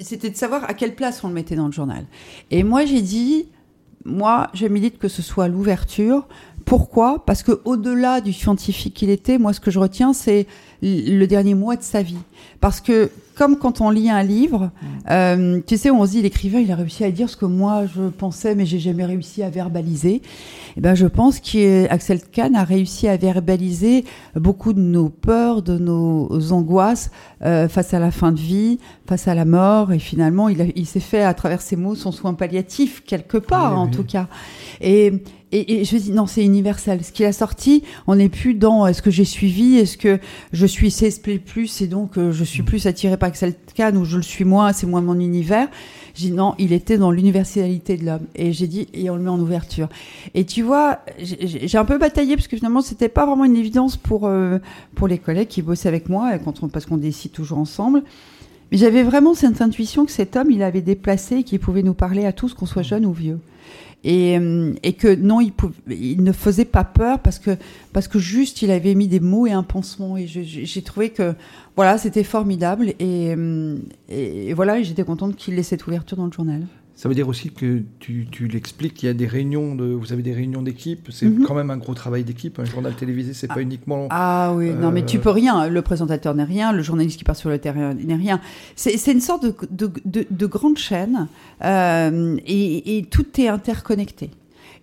[0.00, 2.06] c'était de savoir à quelle place on le mettait dans le journal
[2.50, 3.46] et moi j'ai dit
[4.04, 6.26] moi, je milite que ce soit l'ouverture.
[6.64, 7.24] Pourquoi?
[7.26, 10.46] Parce que au-delà du scientifique qu'il était, moi, ce que je retiens, c'est
[10.82, 12.18] le dernier mois de sa vie.
[12.60, 14.86] Parce que comme quand on lit un livre, mm.
[15.10, 17.86] euh, tu sais, on se dit l'écrivain, il a réussi à dire ce que moi
[17.86, 20.16] je pensais, mais j'ai jamais réussi à verbaliser.
[20.16, 20.22] Et
[20.76, 25.78] eh ben, je pense qu'Axel Kahn a réussi à verbaliser beaucoup de nos peurs, de
[25.78, 30.50] nos angoisses euh, face à la fin de vie, face à la mort, et finalement,
[30.50, 34.04] il, il s'est fait à travers ses mots son soin palliatif quelque part, en tout
[34.04, 34.28] cas.
[34.82, 35.14] Et
[35.52, 37.04] et, je me dis non, c'est universel.
[37.04, 40.18] Ce qu'il a sorti, on n'est plus dans est-ce que j'ai suivi, est-ce que
[40.52, 44.04] je suis CSP plus et donc euh, je suis plus attiré par Axel Kahn ou
[44.04, 45.68] je le suis moins, c'est moins mon univers.
[46.14, 49.22] J'ai dit non, il était dans l'universalité de l'homme et j'ai dit et on le
[49.22, 49.88] met en ouverture.
[50.34, 53.96] Et tu vois, j'ai un peu bataillé parce que finalement c'était pas vraiment une évidence
[53.96, 54.58] pour euh,
[54.94, 58.02] pour les collègues qui bossaient avec moi quand on, parce qu'on décide toujours ensemble.
[58.70, 61.94] Mais j'avais vraiment cette intuition que cet homme, il avait déplacé et qu'il pouvait nous
[61.94, 63.40] parler à tous, qu'on soit jeune ou vieux
[64.02, 65.52] et, euh, et que non, il,
[65.88, 67.56] il, ne faisait pas peur parce que
[67.92, 71.34] parce que juste il avait mis des mots et un pansement et j'ai trouvé que
[71.76, 73.76] voilà c'était formidable et, euh,
[74.08, 76.66] et voilà j'étais contente qu'il ait cette ouverture dans le journal.
[77.00, 80.12] Ça veut dire aussi que tu, tu l'expliques, il y a des réunions, de, vous
[80.12, 81.46] avez des réunions d'équipe, c'est mhm.
[81.46, 82.58] quand même un gros travail d'équipe.
[82.58, 83.62] Un journal télévisé, c'est pas ah.
[83.62, 84.06] uniquement.
[84.10, 85.66] Ah oui, non, mais tu euh, peux rien.
[85.66, 88.38] Le présentateur n'est rien, le journaliste qui part sur le terrain n'est rien.
[88.76, 91.28] C'est une sorte de, de, de, de grande chaîne
[91.64, 94.28] euh, et, et tout est interconnecté.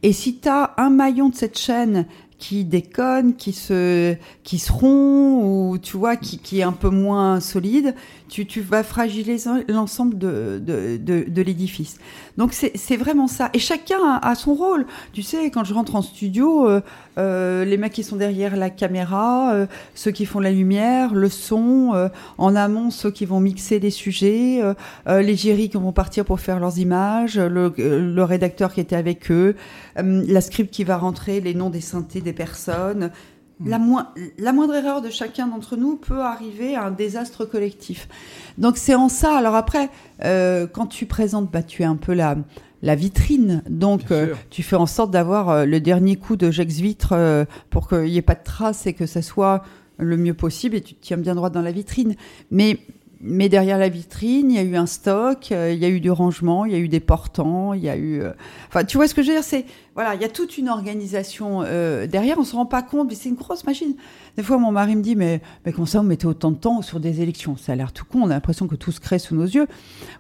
[0.02, 2.08] Et si tu as un maillon de cette chaîne
[2.40, 6.90] qui déconne, qui se, qui se rompt, ou tu vois, qui, qui est un peu
[6.90, 7.96] moins solide,
[8.28, 11.98] tu, tu vas fragiliser l'ensemble de, de, de, de l'édifice.
[12.38, 13.50] Donc c'est vraiment ça.
[13.54, 14.86] Et chacun a, son rôle.
[15.14, 16.82] Tu sais, quand je rentre en studio, euh,
[17.18, 21.30] euh, les mecs qui sont derrière la caméra, euh, ceux qui font la lumière, le
[21.30, 25.92] son, euh, en amont ceux qui vont mixer les sujets, euh, les gérys qui vont
[25.92, 29.56] partir pour faire leurs images, le, le rédacteur qui était avec eux,
[29.96, 33.12] la script qui va rentrer, les noms des synthés des personnes.
[33.66, 33.80] La,
[34.38, 38.08] la, moindre erreur de chacun d'entre nous peut arriver à un désastre collectif.
[38.60, 39.36] Donc c'est en ça.
[39.36, 39.90] Alors après,
[40.24, 42.36] euh, quand tu présentes, bah, tu es un peu la,
[42.82, 43.64] la vitrine.
[43.70, 47.46] Donc euh, tu fais en sorte d'avoir euh, le dernier coup de Jex Vitre euh,
[47.70, 49.64] pour qu'il n'y ait pas de traces et que ça soit
[49.98, 52.16] le mieux possible et tu te tiens bien droit dans la vitrine.
[52.52, 52.80] Mais
[53.20, 56.12] mais derrière la vitrine, il y a eu un stock, il y a eu du
[56.12, 58.22] rangement, il y a eu des portants, il y a eu.
[58.68, 59.44] Enfin, tu vois ce que je veux dire?
[59.44, 59.66] C'est
[59.98, 63.16] voilà, il y a toute une organisation euh, derrière, on se rend pas compte, mais
[63.16, 63.96] c'est une grosse machine.
[64.38, 66.84] Des fois, mon mari me dit, mais, mais comment ça, on mettait autant de temps
[66.84, 67.58] sur des élections?
[67.58, 69.66] Ça a l'air tout con, on a l'impression que tout se crée sous nos yeux.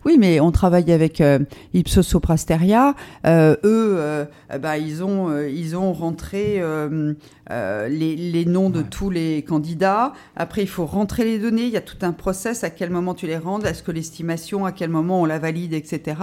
[0.04, 1.38] Oui, mais on travaille avec euh,
[1.76, 2.96] Ipsos Soprasteria.
[3.28, 4.26] Euh, eux, euh,
[4.60, 6.60] bah, ils, ont, euh, ils ont rentré
[7.50, 10.14] les, les, noms de tous les candidats.
[10.36, 11.66] Après, il faut rentrer les données.
[11.66, 13.92] Il y a tout un process à quel quel moment tu les rends, est-ce que
[13.92, 16.22] l'estimation, à quel moment on la valide, etc.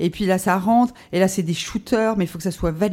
[0.00, 2.50] Et puis là, ça rentre, et là, c'est des shooters, mais il faut que ça
[2.50, 2.83] soit validé,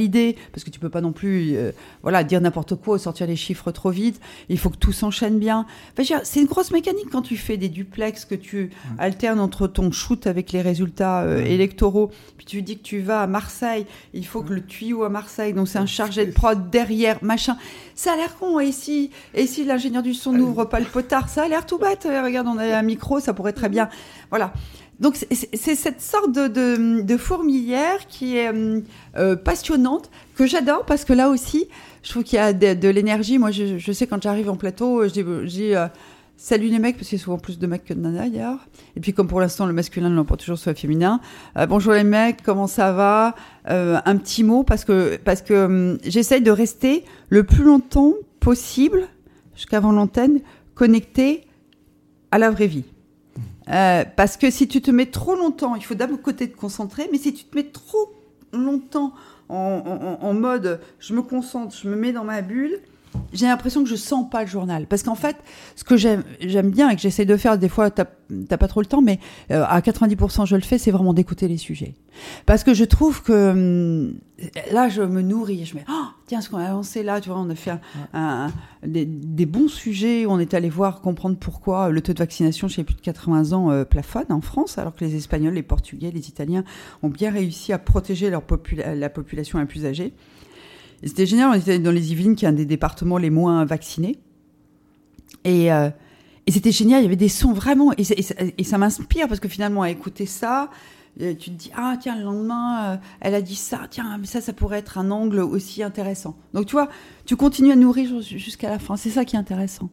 [0.52, 3.36] parce que tu peux pas non plus, euh, voilà, dire n'importe quoi ou sortir les
[3.36, 4.20] chiffres trop vite.
[4.50, 5.66] Il faut que tout s'enchaîne bien.
[5.98, 8.96] Enfin, c'est une grosse mécanique quand tu fais des duplex, que tu mmh.
[9.00, 13.22] alternes entre ton shoot avec les résultats euh, électoraux, puis tu dis que tu vas
[13.22, 16.70] à Marseille, il faut que le tuyau à Marseille, donc c'est un chargé de prod
[16.70, 17.58] derrière, machin.
[17.96, 21.30] Ça a l'air con, et si, et si l'ingénieur du son n'ouvre pas le potard,
[21.30, 22.04] ça a l'air tout bête.
[22.04, 23.90] Regarde, on a un micro, ça pourrait très bien.
[24.30, 24.54] Voilà.
[25.02, 28.82] Donc c'est cette sorte de, fourmilière qui est euh,
[29.18, 31.68] euh, passionnante, que j'adore, parce que là aussi,
[32.04, 33.40] je trouve qu'il y a de, l'énergie.
[33.40, 35.88] Moi, je, sais quand j'arrive en plateau, je dis, euh,
[36.38, 38.60] salut les mecs, parce qu'il y a souvent plus de mecs que de nanas d'ailleurs.
[38.96, 41.20] Et puis comme pour l'instant le masculin l'emporte toujours sur le féminin.
[41.68, 43.34] bonjour les mecs, comment ça va?
[43.66, 49.08] Un petit mot, parce que, parce que hum, j'essaye de rester le plus longtemps possible,
[49.56, 50.42] jusqu'avant l'antenne,
[50.76, 51.42] connecté
[52.30, 52.86] à la vraie vie.
[53.70, 57.08] Euh, parce que si tu te mets trop longtemps, il faut d'un côté te concentrer,
[57.12, 58.14] mais si tu te mets trop
[58.54, 59.14] longtemps
[59.50, 62.80] en, mode je me concentre, je me mets dans ma bulle,
[63.34, 64.88] j'ai l'impression que je sens pas le journal.
[64.88, 65.36] Parce qu'en fait,
[65.76, 66.24] ce que j'aime
[66.72, 68.06] bien et que j'essaie de faire, des fois, t'as
[68.58, 69.20] pas trop le temps, mais
[69.52, 71.96] euh, à 90% je le fais, c'est vraiment d'écouter les sujets.
[72.46, 74.14] Parce que je trouve que hum,
[74.72, 75.66] là, je me nourris.
[75.66, 77.74] Je me dis, oh, tiens, ce qu'on a avancé là, tu vois, on a fait
[78.88, 80.26] des, bons sujets.
[80.26, 83.70] On est allé voir, comprendre pourquoi le taux de vaccination chez plus de 80 ans
[83.70, 86.64] euh, plafonne en France, alors que les Espagnols, les Portugais, les Italiens
[87.04, 88.44] ont bien réussi à protéger leur
[88.78, 90.14] la population la plus âgée.
[91.04, 94.18] C'était génial, on était dans les Yvelines, qui est un des départements les moins vaccinés.
[95.44, 95.90] Et, euh,
[96.48, 98.04] et c'était génial, il y avait des sons vraiment, et,
[98.58, 100.70] et ça, m'inspire parce que finalement, à écouter ça,
[101.20, 104.42] tu te dis, ah tiens, le lendemain, euh, elle a dit ça, tiens, mais ça,
[104.42, 106.38] ça pourrait être un angle aussi intéressant.
[106.54, 106.90] Donc tu vois,
[107.26, 109.90] tu continues à nourrir jusqu'à la fin, c'est ça qui est intéressant.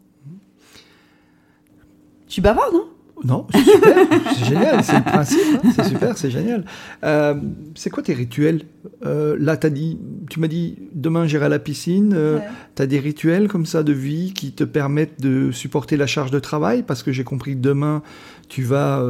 [2.28, 2.88] Tu bavarde, non
[3.24, 3.96] non, c'est super,
[4.36, 6.64] c'est génial, c'est le principe, hein, c'est super, c'est génial.
[7.04, 7.34] Euh,
[7.74, 8.62] c'est quoi tes rituels?
[9.04, 9.98] Euh, Là, as dit,
[10.30, 12.12] tu m'as dit demain j'irai à la piscine.
[12.14, 12.38] Euh,
[12.76, 16.30] tu as des rituels comme ça de vie qui te permettent de supporter la charge
[16.30, 16.82] de travail?
[16.82, 18.02] Parce que j'ai compris que demain
[18.48, 19.02] tu vas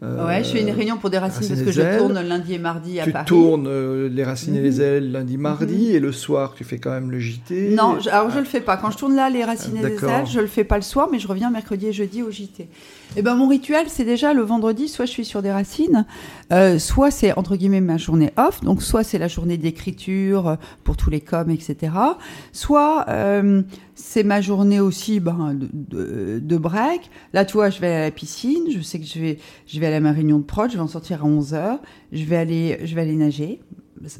[0.00, 2.58] euh, ouais, je fais une réunion pour des racines parce que je tourne lundi et
[2.58, 3.24] mardi à tu Paris.
[3.24, 4.80] Tu tournes euh, les racines et les mhm.
[4.80, 5.96] ailes lundi, mardi, mhm.
[5.96, 7.74] et le soir, tu fais quand même le JT.
[7.74, 8.76] Non, alors je le fais pas.
[8.76, 11.08] Quand je tourne là les racines et les ailes, je le fais pas le soir,
[11.10, 12.62] mais je reviens mercredi et jeudi au JT.
[12.62, 12.68] Et
[13.16, 16.04] eh ben mon rituel, c'est déjà le vendredi, soit je suis sur des racines,
[16.52, 20.96] euh, soit c'est entre guillemets ma journée off, donc soit c'est la journée d'écriture pour
[20.96, 21.92] tous les coms, etc.
[22.52, 23.06] Soit
[24.08, 27.10] c'est ma journée aussi ben, de, break.
[27.34, 29.86] Là, tu vois, je vais à la piscine, je sais que je vais, je vais
[29.86, 31.78] aller à ma réunion de prod, je vais en sortir à 11h,
[32.12, 33.60] je vais aller, je vais aller nager,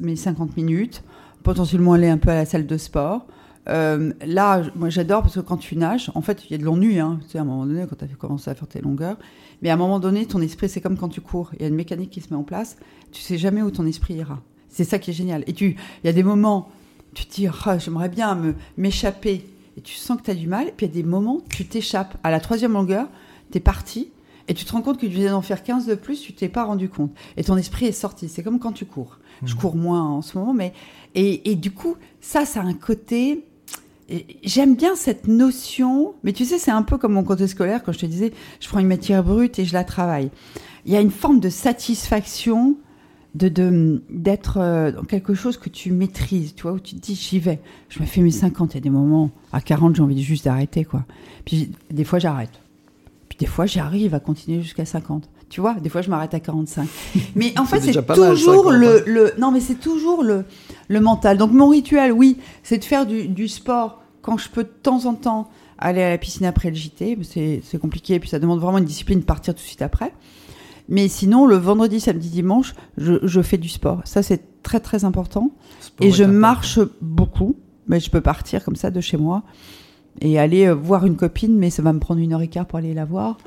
[0.01, 1.03] mes 50 minutes,
[1.43, 3.27] potentiellement aller un peu à la salle de sport.
[3.71, 6.65] Euh, là, moi j'adore parce que quand tu nages, en fait, il y a de
[6.65, 8.83] l'ennui, hein, tu sais, à un moment donné, quand tu as commencé à faire tes
[8.83, 9.17] longueurs.
[9.63, 11.51] Mais à un moment donné, ton esprit, c'est comme quand tu cours.
[11.55, 12.77] Il y a une mécanique qui se met en place.
[13.11, 14.43] Tu sais jamais où ton esprit ira.
[14.69, 15.45] C'est ça qui est génial.
[15.47, 16.69] Et tu, il y a des moments,
[17.15, 18.39] tu te dis, oh, j'aimerais bien
[18.77, 19.47] m'échapper
[19.79, 21.41] et tu sens que tu as du mal, et puis il y a des moments,
[21.51, 22.19] tu t'échappes.
[22.25, 23.07] À la troisième longueur,
[23.53, 24.11] tu es parti,
[24.49, 26.49] et tu te rends compte que tu viens d'en faire 15 de plus, tu t'es
[26.49, 27.13] pas rendu compte.
[27.37, 28.29] Et ton esprit est sorti.
[28.29, 29.19] C'est comme quand tu cours.
[29.45, 29.57] Je mmh.
[29.57, 30.73] cours moins en ce moment, mais.
[31.15, 33.45] Et, et du coup, ça, ça a un côté.
[34.43, 37.93] J'aime bien cette notion, mais tu sais, c'est un peu comme mon côté scolaire, quand
[37.93, 40.31] je te disais, je prends une matière brute et je la travaille.
[40.87, 42.77] Il y a une forme de satisfaction
[43.35, 47.15] de d'être euh, dans quelque chose que tu maîtrises, tu vois, où tu te dis
[47.15, 47.61] j'y vais.
[47.89, 50.45] Je me fais mes 50, il y a des moments à 40, j'ai envie juste
[50.45, 51.05] d'arrêter quoi.
[51.45, 52.53] Puis des fois j'arrête.
[53.29, 55.29] Puis des fois j'arrive à continuer jusqu'à 50.
[55.51, 56.89] Tu vois, des fois je m'arrête à 45.
[57.35, 59.03] Mais en fait, c'est toujours le, hein.
[59.07, 60.45] le, non mais c'est toujours le
[60.89, 61.39] le mental.
[61.39, 65.07] Donc mon rituel, oui, c'est de faire du, du sport quand je peux de temps
[65.07, 68.79] en temps aller à la piscine après le JT, c'est compliqué, puis ça demande vraiment
[68.79, 70.13] une discipline de partir tout de suite après.
[70.89, 74.01] Mais sinon, le vendredi, samedi, dimanche, je, fais du sport.
[74.05, 75.51] Ça, c'est très, très important.
[76.01, 77.57] et je marche beaucoup.
[77.87, 79.43] Mais je peux partir comme ça de chez moi
[80.21, 82.67] et aller euh, voir une copine, mais ça va me prendre une heure et quart
[82.67, 83.39] pour aller la voir.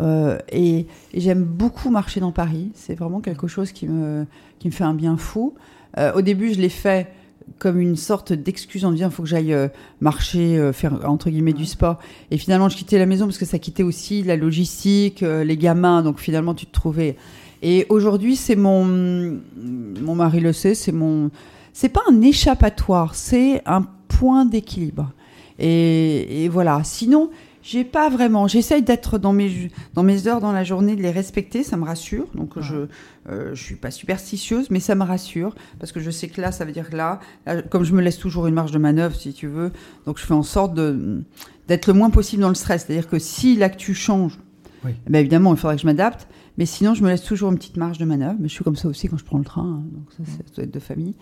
[0.00, 2.70] Euh, et, j'aime beaucoup marcher dans Paris.
[2.74, 4.26] C'est vraiment quelque chose qui me,
[4.58, 5.54] qui me fait un bien fou.
[5.98, 7.12] Euh, au début, je l'ai fait
[7.58, 9.68] comme une sorte d'excuse en disant il faut que j'aille euh,
[10.00, 11.98] marcher, euh, faire entre guillemets du sport.
[12.30, 15.56] Et finalement, je quittais la maison parce que ça quittait aussi la logistique, euh, les
[15.56, 16.02] gamins.
[16.02, 17.16] Donc finalement, tu te trouvais.
[17.62, 21.30] Et aujourd'hui, c'est mon mon mari le sait, c'est mon
[21.72, 25.12] c'est pas un échappatoire, c'est un point d'équilibre.
[25.58, 26.80] Et, et, voilà.
[26.84, 27.30] Sinon,
[27.62, 28.48] j'ai pas vraiment.
[28.48, 31.84] J'essaye d'être dans mes dans mes heures dans la journée, de les respecter, ça me
[31.84, 32.26] rassure.
[32.34, 32.86] Donc je
[33.28, 36.50] euh, je suis pas superstitieuse, mais ça me rassure parce que je sais que là,
[36.50, 37.20] ça veut dire que là,
[37.70, 39.70] comme je me laisse toujours une marge de manœuvre, si tu veux,
[40.06, 41.22] donc je fais en sorte de
[41.68, 42.84] d'être le moins possible dans le stress.
[42.86, 44.38] C'est-à-dire que si l'actu change,
[44.82, 46.26] Ben évidemment, il faudrait que je m'adapte.
[46.58, 48.36] Mais sinon, je me laisse toujours une petite marge de manœuvre.
[48.40, 49.62] Mais je suis comme ça aussi quand je prends le train.
[49.62, 49.84] Hein.
[49.92, 51.14] donc ça, ça doit être de famille.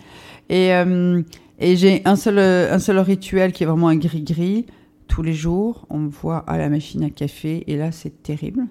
[0.49, 1.23] Et, euh,
[1.59, 4.67] et j'ai un seul, un seul rituel qui est vraiment un gris-gris.
[5.11, 7.65] Tous les jours, on me voit à la machine à café.
[7.67, 8.67] Et là, c'est terrible.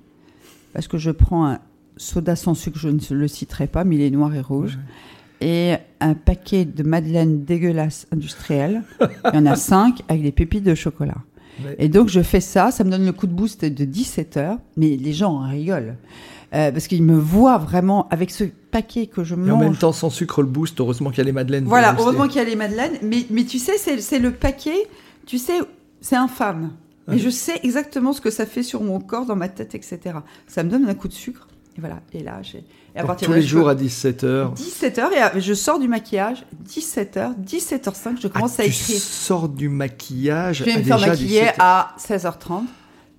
[0.73, 1.59] Parce que je prends un
[1.97, 4.79] soda sans sucre, je ne le citerai pas, mais il est noir et rouge.
[5.41, 8.83] Et un paquet de madeleines dégueulasses industrielles.
[9.01, 11.17] il y en a cinq avec des pépites de chocolat.
[11.77, 12.71] Et donc, je fais ça.
[12.71, 14.57] Ça me donne le coup de boost de 17 heures.
[14.77, 15.97] Mais les gens en rigolent.
[16.53, 19.49] Euh, parce qu'ils me voient vraiment avec ce paquet que je mange.
[19.49, 21.65] Et en même temps, sans sucre, le boost, heureusement qu'il y a les madeleines.
[21.65, 22.93] Voilà, heureusement qu'il y a les madeleines.
[23.03, 24.87] Mais, mais tu sais, c'est le paquet,
[25.27, 25.59] tu sais,
[26.01, 26.71] c'est infâme.
[27.07, 29.99] Mais je sais exactement ce que ça fait sur mon corps, dans ma tête, etc.
[30.47, 31.47] Ça me donne un coup de sucre.
[31.75, 32.01] Et voilà.
[32.13, 32.63] Et là, j'ai.
[32.95, 34.55] Et à partir tous les jours à 17h.
[34.55, 38.97] 17h, et je sors du maquillage, 17h, 17h05, je commence ah, à écrire.
[38.97, 42.63] Tu sors du maquillage Je vais me faire maquiller à 16h30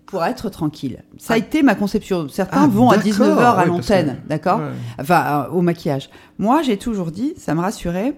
[0.07, 1.05] pour être tranquille.
[1.19, 1.39] Ça a ah.
[1.39, 2.29] été ma conception.
[2.29, 4.61] Certains ah, vont à 19h à l'antenne, d'accord
[4.99, 6.11] Enfin, euh, au maquillage.
[6.39, 8.15] Moi, j'ai toujours dit, ça me rassurait.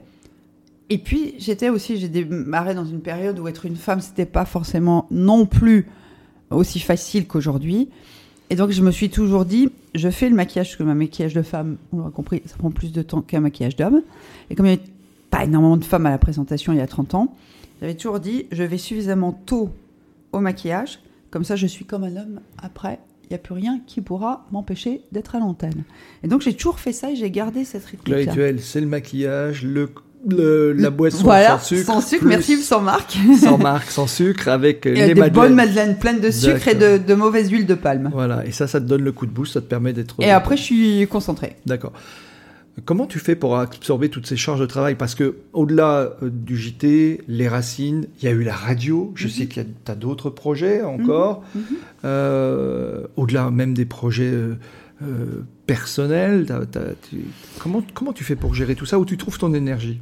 [0.90, 4.44] Et puis, j'étais aussi, j'ai démarré dans une période où être une femme, c'était pas
[4.44, 5.86] forcément non plus
[6.50, 7.88] aussi facile qu'aujourd'hui.
[8.50, 11.34] Et donc, je me suis toujours dit, je fais le maquillage, parce que ma maquillage
[11.34, 14.02] de femme, on a compris, ça prend plus de temps qu'un maquillage d'homme.
[14.50, 14.90] Et comme il n'y avait
[15.30, 17.34] pas énormément de femmes à la présentation il y a 30 ans,
[17.80, 19.70] j'avais toujours dit, je vais suffisamment tôt
[20.32, 20.98] au maquillage
[21.32, 22.40] comme ça, je suis comme un homme.
[22.62, 25.84] Après, il n'y a plus rien qui pourra m'empêcher d'être à l'antenne.
[26.22, 28.12] Et donc, j'ai toujours fait ça et j'ai gardé cette rythme.
[28.12, 29.88] Le c'est le maquillage, le,
[30.28, 31.86] la boisson sans sucre.
[31.86, 33.16] Sans sucre, merci, sans marque.
[33.40, 36.98] sans marque, sans sucre, avec et les des bonnes madeleines pleines de sucre et de,
[36.98, 38.10] de, mauvaise huile de palme.
[38.12, 40.16] Voilà, et ça, ça te donne le coup de boost, ça te permet d'être.
[40.20, 41.56] Et après, je suis concentré.
[41.66, 41.92] D'accord.
[42.86, 44.94] Comment tu fais pour absorber toutes ces charges de travail?
[44.94, 49.12] Parce que au-delà euh, du JT, les racines, il y a eu la radio.
[49.14, 49.30] Je mhm.
[49.30, 51.42] sais qu'il y a d'autres projets encore.
[51.54, 51.60] Mhm.
[51.60, 51.76] Mhm.
[52.06, 54.54] Euh, au-delà même des projets euh,
[55.66, 56.46] personnels.
[57.58, 58.98] comment, comment tu fais pour gérer tout ça?
[58.98, 60.00] Où tu trouves ton énergie?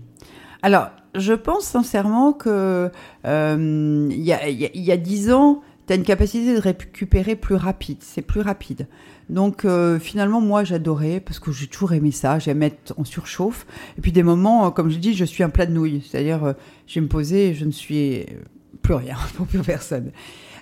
[0.63, 2.91] Alors, je pense sincèrement que
[3.25, 7.99] il y, a, dix ans, tu as une capacité de récupérer plus rapide.
[8.01, 8.87] C'est plus rapide.
[9.31, 12.39] Donc euh, finalement, moi, j'adorais parce que j'ai toujours aimé ça.
[12.41, 13.65] J'aime être en surchauffe.
[13.97, 16.03] Et puis des moments, euh, comme je dis, je suis un plat de nouilles.
[16.05, 16.53] C'est-à-dire, euh,
[16.89, 18.27] je vais me poser et je ne suis
[18.83, 20.11] plus rien pour plus personne.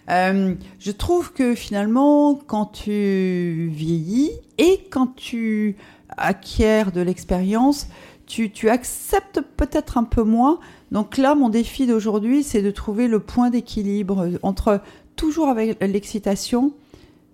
[0.09, 5.77] Je trouve que finalement, quand tu vieillis et quand tu
[6.17, 7.89] acquiers de l'expérience,
[8.27, 10.61] tu, tu acceptes peut-être un peu moins.
[10.93, 14.81] Donc là, mon défi d'aujourd'hui, c'est de trouver le point d'équilibre entre
[15.17, 16.73] toujours avec l'excitation,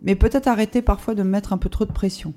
[0.03, 2.33] mais peut-être arrêter parfois de me mettre un peu trop de pression.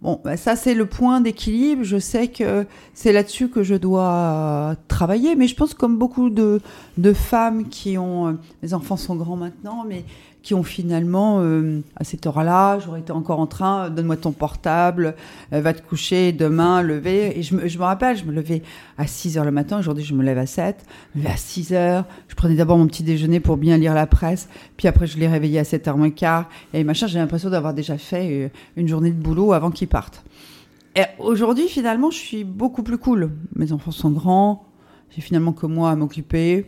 [0.00, 1.82] Bon, bah, ça c'est le point d'équilibre.
[1.82, 6.60] Je sais que c'est là-dessus que je dois travailler, mais je pense comme beaucoup de,
[6.98, 10.04] de femmes qui ont, euh, enfants sont grands maintenant, mais
[10.42, 14.32] qui ont finalement, euh, à cette heure-là, j'aurais été encore en train, euh, donne-moi ton
[14.32, 15.14] portable,
[15.52, 17.38] euh, va te coucher demain, lever.
[17.38, 18.62] Et je me, je me rappelle, je me levais
[18.96, 21.72] à 6 heures le matin, aujourd'hui je me lève à 7, je me à 6
[21.72, 25.18] heures, je prenais d'abord mon petit déjeuner pour bien lire la presse, puis après je
[25.18, 28.88] les réveillais à 7 h moins quart, et machin, j'ai l'impression d'avoir déjà fait une
[28.88, 30.24] journée de boulot avant qu'ils partent.
[30.96, 33.30] Et aujourd'hui, finalement, je suis beaucoup plus cool.
[33.54, 34.64] Mes enfants sont grands,
[35.10, 36.66] j'ai finalement que moi à m'occuper.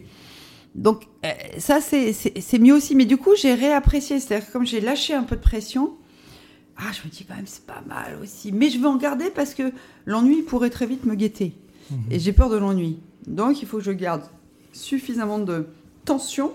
[0.75, 1.29] Donc euh,
[1.59, 2.95] ça, c'est mieux aussi.
[2.95, 4.21] Mais du coup, j'ai réapprécié.
[4.21, 5.95] C'est-à-dire comme j'ai lâché un peu de pression,
[6.77, 8.53] ah, je me dis quand même, c'est pas mal aussi.
[8.53, 9.73] Mais je veux en garder parce que
[10.07, 11.53] l'ennui pourrait très vite me guetter.
[11.91, 11.99] Mhm.
[12.11, 12.99] Et j'ai peur de l'ennui.
[13.27, 14.23] Donc il faut que je garde
[14.73, 15.67] suffisamment de
[16.05, 16.53] tension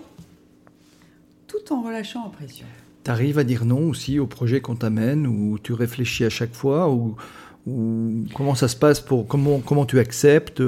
[1.46, 2.66] tout en relâchant en pression.
[3.04, 6.54] Tu arrives à dire non aussi au projet qu'on t'amène ou tu réfléchis à chaque
[6.54, 7.14] fois ou,
[8.34, 10.62] comment ça se passe pour comment comment tu acceptes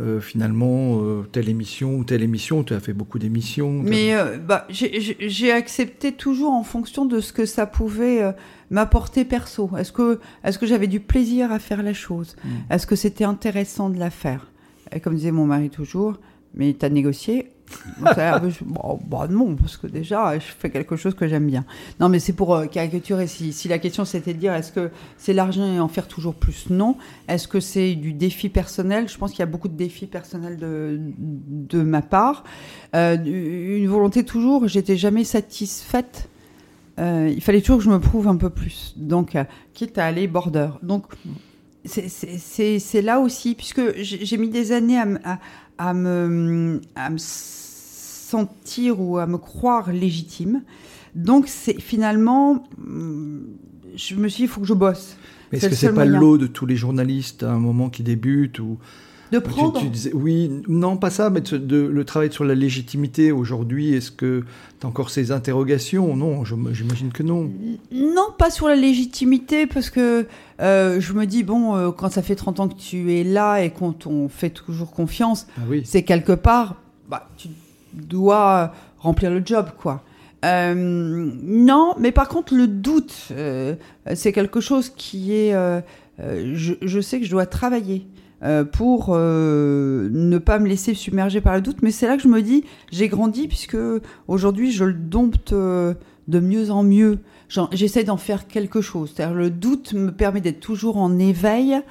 [0.00, 3.70] euh, finalement euh, telle émission ou telle émission Tu as fait beaucoup d'émissions.
[3.70, 8.34] Mais euh, bah, j'ai accepté toujours en fonction de ce que ça pouvait
[8.70, 9.70] m'apporter perso.
[9.76, 12.36] Est-ce que, est -ce que j'avais du plaisir à faire la chose?
[12.44, 12.72] Mm.
[12.72, 14.50] Est-ce que c'était intéressant de la faire?
[14.92, 16.18] Et comme disait mon mari toujours,
[16.54, 17.50] mais tu as négocié
[17.98, 21.64] bon, bah non, parce que déjà, je fais quelque chose que j'aime bien.
[21.98, 23.26] Non, mais c'est pour euh, caricaturer.
[23.26, 26.34] Si, si, la question c'était de dire est-ce que c'est l'argent et en faire toujours
[26.34, 26.70] plus?
[26.70, 26.96] Non.
[27.28, 29.08] Est-ce que c'est du défi personnel?
[29.08, 32.44] Je pense qu'il y a beaucoup de défis personnels de, de ma part.
[32.94, 36.28] Euh, une volonté toujours, j'étais jamais satisfaite.
[36.98, 38.94] Euh, il fallait toujours que je me prouve un peu plus.
[38.96, 39.36] Donc,
[39.74, 40.68] quitte à aller border.
[40.82, 41.04] Donc,
[41.84, 45.38] c'est là aussi, puisque j'ai mis des années à, à,
[45.78, 50.62] à me, à me sentir ou à me croire légitime.
[51.14, 52.64] Donc c'est finalement,
[53.96, 55.16] je me suis dit, il faut que je bosse.
[55.50, 58.60] Mais est-ce que c'est pas l'eau de tous les journalistes à un moment qui débutent
[58.60, 58.78] ou
[59.32, 59.80] de prendre.
[60.12, 63.94] oui, non, pas ça, mais de, le travail sur la légitimité aujourd'hui.
[63.94, 64.44] Est-ce que
[64.80, 66.16] tu as encore ces interrogations?
[66.16, 67.50] Non, j'imagine que non.
[67.92, 70.26] Non, pas sur la légitimité, parce que
[70.60, 73.58] euh, je me dis, bon, euh, quand ça fait 30 ans que tu es là
[73.62, 76.76] et qu'on t'on fait toujours confiance, ah c'est quelque part,
[77.08, 77.48] bah, tu
[77.92, 80.02] dois remplir le job, quoi.
[80.44, 83.32] Euh, non, mais par contre, le doute,
[84.14, 85.54] c'est quelque chose qui est.
[86.18, 88.06] Je, je, sais que je dois travailler.
[88.42, 91.82] Euh, pour euh, ne pas me laisser submerger par le doute.
[91.82, 93.76] Mais c'est là que je me dis, j'ai grandi puisque
[94.28, 95.92] aujourd'hui je le dompte euh,
[96.28, 97.18] de mieux en mieux.
[97.72, 99.12] J'essaie d'en faire quelque chose.
[99.14, 101.82] C'est-à-dire le doute me permet d'être toujours en éveil,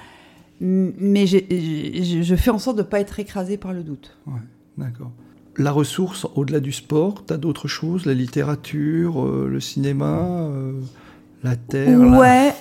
[0.60, 4.18] mais je fais en sorte de ne pas être écrasé par le doute.
[4.26, 4.39] Ouais,
[4.78, 5.12] d'accord.
[5.58, 8.06] La ressource, au-delà du sport, tu as d'autres choses?
[8.06, 10.50] La littérature, le cinéma,
[11.43, 12.54] la terre Ouais,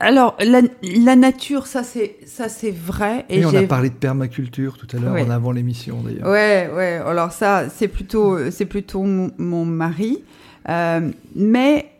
[0.00, 3.24] alors, la, nature, ça c'est ça c'est vrai.
[3.28, 6.28] Et, on a parlé de permaculture tout à l'heure en avant l'émission d'ailleurs.
[6.28, 7.00] Ouais, ouais.
[7.06, 10.22] Alors ça, c'est plutôt c'est plutôt mon, mari.
[10.68, 11.90] Euh, mais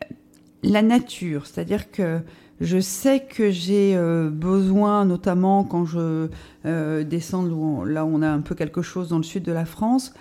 [0.63, 2.19] la nature, c'est-à-dire que
[2.59, 6.27] je sais que j'ai euh, besoin, notamment quand je
[6.65, 7.45] euh, descends
[7.85, 10.13] là où on a un peu quelque chose dans le sud de la France,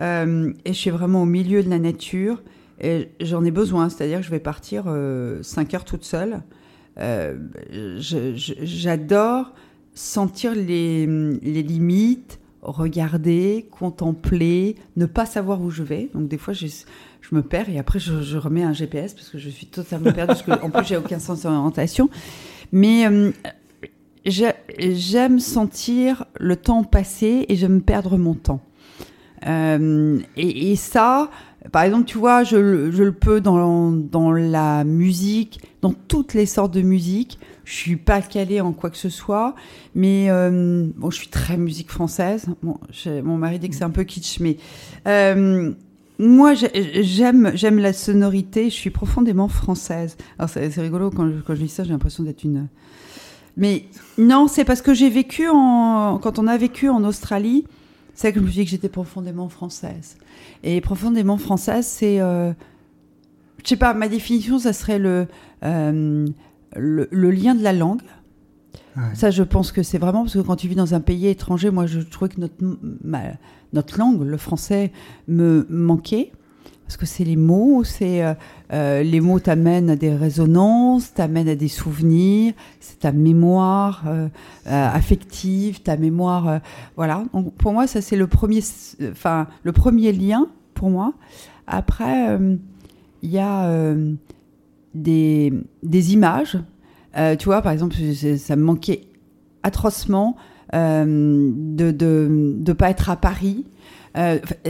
[0.00, 2.40] et je suis vraiment au milieu de la nature,
[2.80, 4.84] et j'en ai besoin, c'est-à-dire que je vais partir
[5.42, 6.40] 5 heures toute seule.
[7.00, 7.36] Euh,
[8.00, 9.52] j'adore
[9.94, 16.10] sentir les, limites, regarder, contempler, ne pas savoir où je vais.
[16.14, 16.66] Donc des fois, je,
[17.32, 20.42] me perds et après, je, remets un GPS parce que je suis totalement perdue, parce
[20.42, 22.08] que, en plus, j'ai aucun sens d'orientation.
[22.72, 23.32] Mais euh,
[24.24, 28.60] j'aime sentir le temps passer et j'aime perdre mon temps.
[29.46, 31.30] Euh, et, ça,
[31.72, 36.82] par exemple, tu vois, je, le peux dans, la musique, dans toutes les sortes de
[36.82, 37.38] musique.
[37.64, 39.54] Je suis pas calée en quoi que ce soit,
[39.94, 42.46] mais euh, bon, je suis très musique française.
[42.62, 44.56] Mon mari dit que c'est un peu kitsch, mais
[45.06, 45.72] euh,
[46.18, 48.70] moi, j'aime la sonorité.
[48.70, 50.16] Je suis profondément française.
[50.46, 52.68] C'est rigolo quand je, quand je dis ça, j'ai l'impression d'être une.
[53.58, 53.84] Mais
[54.16, 57.64] non, c'est parce que j'ai vécu en quand on a vécu en Australie
[58.18, 60.16] c'est que je me suis dit que j'étais profondément française.
[60.64, 62.52] Et profondément française, c'est, euh,
[63.62, 65.28] je sais pas, ma définition, ça serait le,
[65.62, 66.26] euh,
[66.74, 68.02] le, lien de la langue.
[69.14, 71.70] Ça, je pense que c'est vraiment parce que quand tu vis dans un pays étranger,
[71.70, 72.56] moi, je trouvais que notre,
[73.72, 74.90] notre langue, le français,
[75.28, 76.32] me manquait
[76.88, 78.32] parce que c'est les mots, c'est euh,
[78.72, 84.28] euh, les mots t'amènent à des résonances, t'amènent à des souvenirs, c'est ta mémoire euh,
[84.66, 86.60] affective, ta mémoire,
[86.96, 87.24] voilà.
[87.32, 88.60] Donc pour moi, ça c'est le premier,
[89.10, 91.14] enfin le premier lien pour moi.
[91.66, 92.38] Après,
[93.22, 93.94] il y a
[94.94, 95.52] des,
[95.82, 96.58] des images.
[97.38, 97.96] tu vois, par exemple,
[98.36, 99.02] ça me manquait
[99.62, 100.36] atrocement
[100.72, 103.64] de, de de pas être à Paris.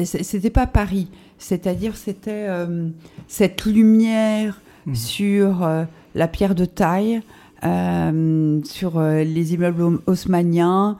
[0.04, 1.08] C'était pas Paris
[1.38, 2.88] c'est-à-dire c'était euh,
[3.28, 4.94] cette lumière mmh.
[4.94, 5.84] sur euh,
[6.14, 7.22] la pierre de taille,
[7.64, 10.96] euh, sur les immeubles haussmanniens,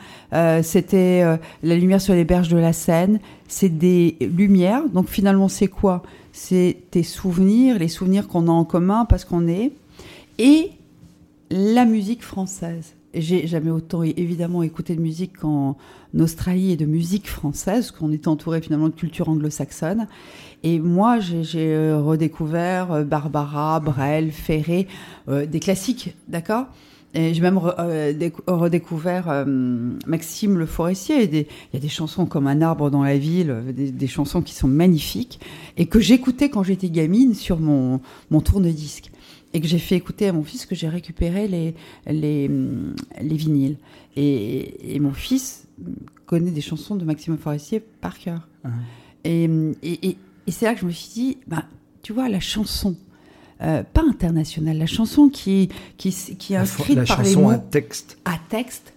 [0.62, 1.22] c'était
[1.62, 3.20] la lumière sur les berges de la Seine.
[3.47, 4.82] C'est des lumières.
[4.89, 6.03] Donc finalement, c'est quoi?
[6.32, 9.72] C'est tes souvenirs, les souvenirs qu'on a en commun parce qu'on est,
[10.39, 10.72] et
[11.51, 12.95] la musique française.
[13.14, 15.76] J'ai jamais autant évidemment écouté de musique qu'en
[16.18, 20.06] Australie et de musique française, qu'on était entouré finalement de culture anglo-saxonne.
[20.62, 24.88] Et moi, j'ai euh, redécouvert euh, Barbara, Brel, Ferré,
[25.28, 26.66] euh, des classiques, d'accord?
[27.14, 27.59] Et j'ai même
[28.46, 29.46] redécouvert
[30.06, 31.24] Maxime Le Forestier.
[31.24, 34.68] Il y a des chansons comme Un arbre dans la ville, des, chansons qui sont
[34.68, 35.40] magnifiques
[35.78, 39.11] et que j'écoutais quand j'étais gamine sur mon, mon tourne-disque
[39.55, 41.74] et que j'ai fait écouter à mon fils que j'ai récupéré les,
[42.07, 43.76] les, les vinyles.
[44.16, 45.66] Et, et, mon fils
[46.26, 48.49] connaît des chansons de Maxime Forestier par cœur.
[48.64, 48.70] Uh-huh.
[49.24, 49.44] Et,
[49.82, 51.64] et, et c'est là que je me suis dit, bah,
[52.03, 52.96] tu vois, la chanson,
[53.62, 57.51] euh, pas internationale, la chanson qui, qui, qui est inscrite par les mots.
[57.51, 58.18] à texte.
[58.24, 58.92] À texte,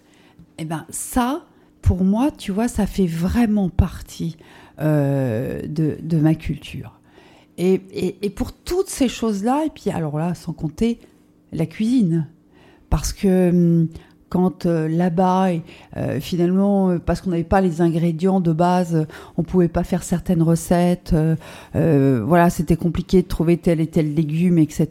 [0.57, 1.45] et eh ben ça,
[1.81, 4.37] pour moi, tu vois, ça fait vraiment partie
[4.79, 7.00] euh, de, de ma culture.
[7.57, 10.99] Et, pour toutes ces choses-là, et puis alors là, sans compter
[11.51, 12.27] la cuisine.
[12.89, 13.87] Parce que hum,
[14.31, 15.49] quand euh, là-bas,
[15.97, 19.05] euh, finalement, euh, parce qu'on n'avait pas les ingrédients de base,
[19.37, 21.13] on pouvait pas faire certaines recettes.
[21.73, 24.87] voilà, c'était compliqué de trouver tel et tel légume, etc.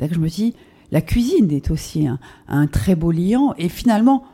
[0.00, 0.54] Donc je me dis,
[0.90, 2.18] la cuisine est aussi un,
[2.48, 3.54] un très beau liant.
[3.58, 4.24] Et finalement,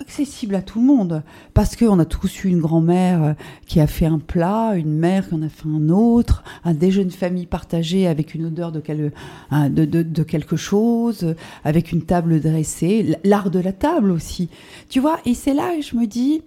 [0.00, 1.22] accessible à tout le monde.
[1.54, 3.32] Parce qu'on a tous eu une grand-mère euh,
[3.66, 7.10] qui a fait un plat, une mère qui en a fait un autre, un déjeuner
[7.10, 11.34] de famille partagé avec une odeur de, quelque chose,
[11.64, 14.48] avec une table dressée, l'art de la table aussi.
[14.88, 16.42] Tu vois, et c'est là que je me dis,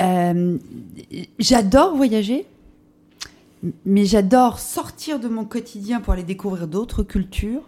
[0.00, 0.58] euh,
[1.38, 2.46] j'adore voyager,
[3.84, 7.62] mais j'adore sortir de mon quotidien pour aller découvrir d'autres cultures.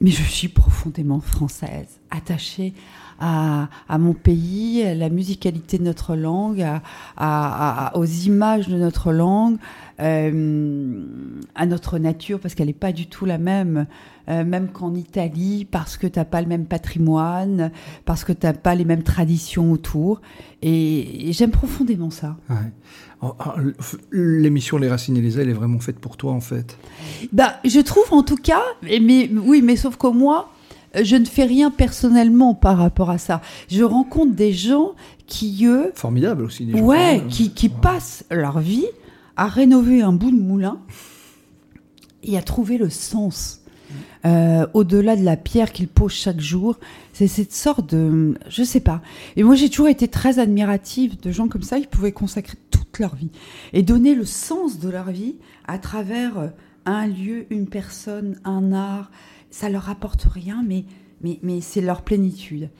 [0.00, 2.74] Mais je suis profondément française, attachée
[3.20, 6.66] à, mon pays, à la musicalité de notre langue,
[7.16, 9.58] à, aux images de notre langue,
[10.00, 11.04] euh,
[11.54, 13.86] à notre nature, parce qu'elle n'est pas du tout la même,
[14.30, 17.70] euh, même qu'en Italie, parce que tu n'as pas le même patrimoine,
[18.06, 20.22] parce que tu n'as pas les mêmes traditions autour.
[20.62, 22.36] Et, j'aime profondément ça.
[24.10, 26.78] L'émission Les Racines et les Ailes est vraiment faite pour toi, en fait?
[27.32, 30.50] Bah, je trouve en tout cas, mais, oui, mais sauf que moi,
[30.94, 33.40] je ne fais rien personnellement par rapport à ça.
[33.68, 34.92] Je rencontre des gens
[35.26, 35.92] qui, eux.
[35.94, 36.84] Formidable aussi, des gens.
[36.84, 38.86] Ouais, qui, qui passent leur vie
[39.36, 40.80] à rénover un bout de moulin
[42.22, 43.60] et à trouver le sens.
[44.26, 46.78] Euh, au-delà de la pierre qu'ils posent chaque jour,
[47.12, 49.00] c'est cette sorte de, je sais pas.
[49.36, 51.78] Et moi, j'ai toujours été très admirative de gens comme ça.
[51.78, 53.30] Ils pouvaient consacrer toute leur vie
[53.72, 55.36] et donner le sens de leur vie
[55.66, 56.50] à travers
[56.84, 59.10] un lieu, une personne, un art,
[59.50, 60.84] ça leur apporte rien, mais,
[61.22, 62.70] mais, mais c'est leur plénitude.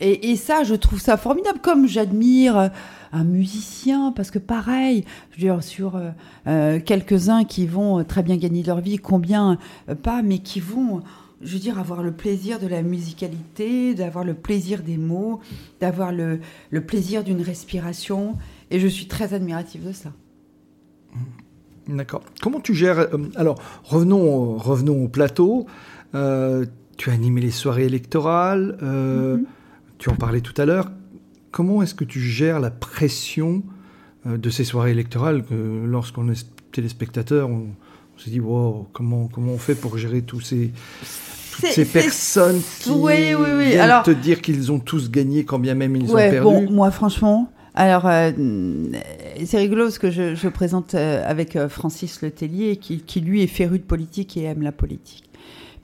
[0.00, 2.70] Et, et, ça, je trouve ça formidable, comme j'admire
[3.12, 6.10] un musicien, parce que pareil, je veux dire, sur euh,
[6.46, 9.58] euh, quelques-uns qui vont très bien gagner leur vie, combien
[9.88, 11.00] euh, pas, mais qui vont,
[11.40, 15.40] je veux dire, avoir le plaisir de la musicalité, d'avoir le plaisir des mots,
[15.80, 18.34] d'avoir le, le, plaisir d'une respiration,
[18.70, 20.12] et je suis très admirative de ça.
[21.88, 22.22] D'accord.
[22.42, 25.66] Comment tu gères Alors, revenons, revenons au plateau.
[26.14, 26.64] Euh,
[26.96, 29.44] tu as animé les soirées électorales, euh, mhm.
[29.98, 30.90] tu en parlais tout à l'heure.
[31.50, 33.62] Comment est-ce que tu gères la pression
[34.26, 37.66] euh, de ces soirées électorales que lorsqu'on est téléspectateur, on,
[38.18, 40.70] s'est dit wow, comment, comment on fait pour gérer tous ces,
[41.52, 45.96] toutes ces personnes qui viennent Alors, te dire qu'ils ont tous gagné quand bien même
[45.96, 46.40] ils ont perdu?
[46.40, 48.04] bon, Moi, franchement, alors,
[49.44, 53.84] c'est rigolo parce que je, présente avec Francis Letellier, qui, qui, lui est féru de
[53.84, 55.25] politique et aime la politique.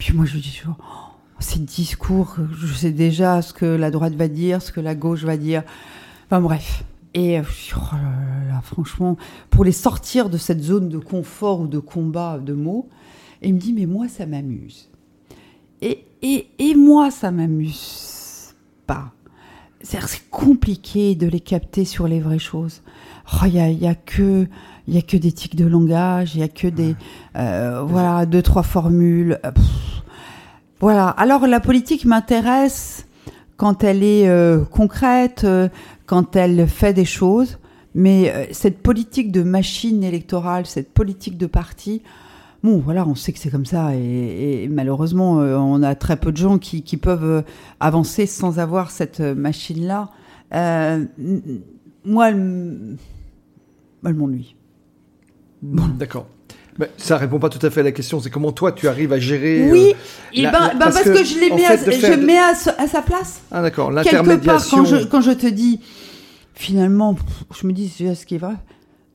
[0.05, 4.15] Puis moi, je dis toujours, oh, ces discours, je sais déjà ce que la droite
[4.15, 5.63] va dire, ce que la gauche va dire.
[6.27, 6.83] Enfin bref.
[7.15, 7.43] Et euh,
[7.77, 7.95] oh
[8.49, 9.17] là franchement,
[9.49, 12.89] pour les sortir de cette zone de confort ou de combat de mots,
[13.43, 14.91] il me dit, mais moi, ça m'amuse.
[15.81, 18.57] Et, et, et moi, ça m'amuse
[18.89, 19.13] pas.
[19.83, 20.01] C'est
[20.31, 22.83] compliqué de les capter sur les vraies choses.
[23.35, 24.49] Oh, il n'y y a que
[24.89, 26.97] il y a que des tics de langage, il y a que des
[27.37, 29.39] euh, voilà deux trois formules.
[29.45, 29.51] Euh,
[30.81, 31.09] voilà.
[31.09, 33.07] Alors la politique m'intéresse
[33.57, 35.47] quand elle est euh, concrète,
[36.07, 37.59] quand elle fait des choses.
[37.95, 42.01] Mais cette politique de machine électorale, cette politique de parti,
[42.63, 43.95] bon, voilà, on sait que c'est comme ça.
[43.95, 47.45] Et, malheureusement, on a très peu de gens qui, qui peuvent
[47.81, 50.09] avancer sans avoir cette machine-là.
[52.07, 52.97] moi, elle,
[54.07, 54.57] elle m'ennuie.
[55.63, 56.27] D'accord.
[56.79, 58.21] Ça ça répond pas tout à fait à la question.
[58.21, 59.71] C'est comment toi tu arrives à gérer.
[59.71, 59.95] Oui, euh,
[60.33, 63.43] eh ben, ben, parce, que, je, les mets, à, je mets à, sa place.
[63.51, 64.79] Ah d'accord, l'intermédiation.
[64.79, 65.81] Quand je, quand je te dis,
[66.55, 67.17] finalement,
[67.55, 68.55] je me dis c'est ce qui est vrai.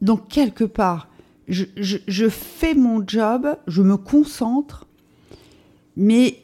[0.01, 1.07] Donc quelque part,
[1.47, 4.85] je, je, je, fais mon job, je me concentre,
[5.95, 6.37] mais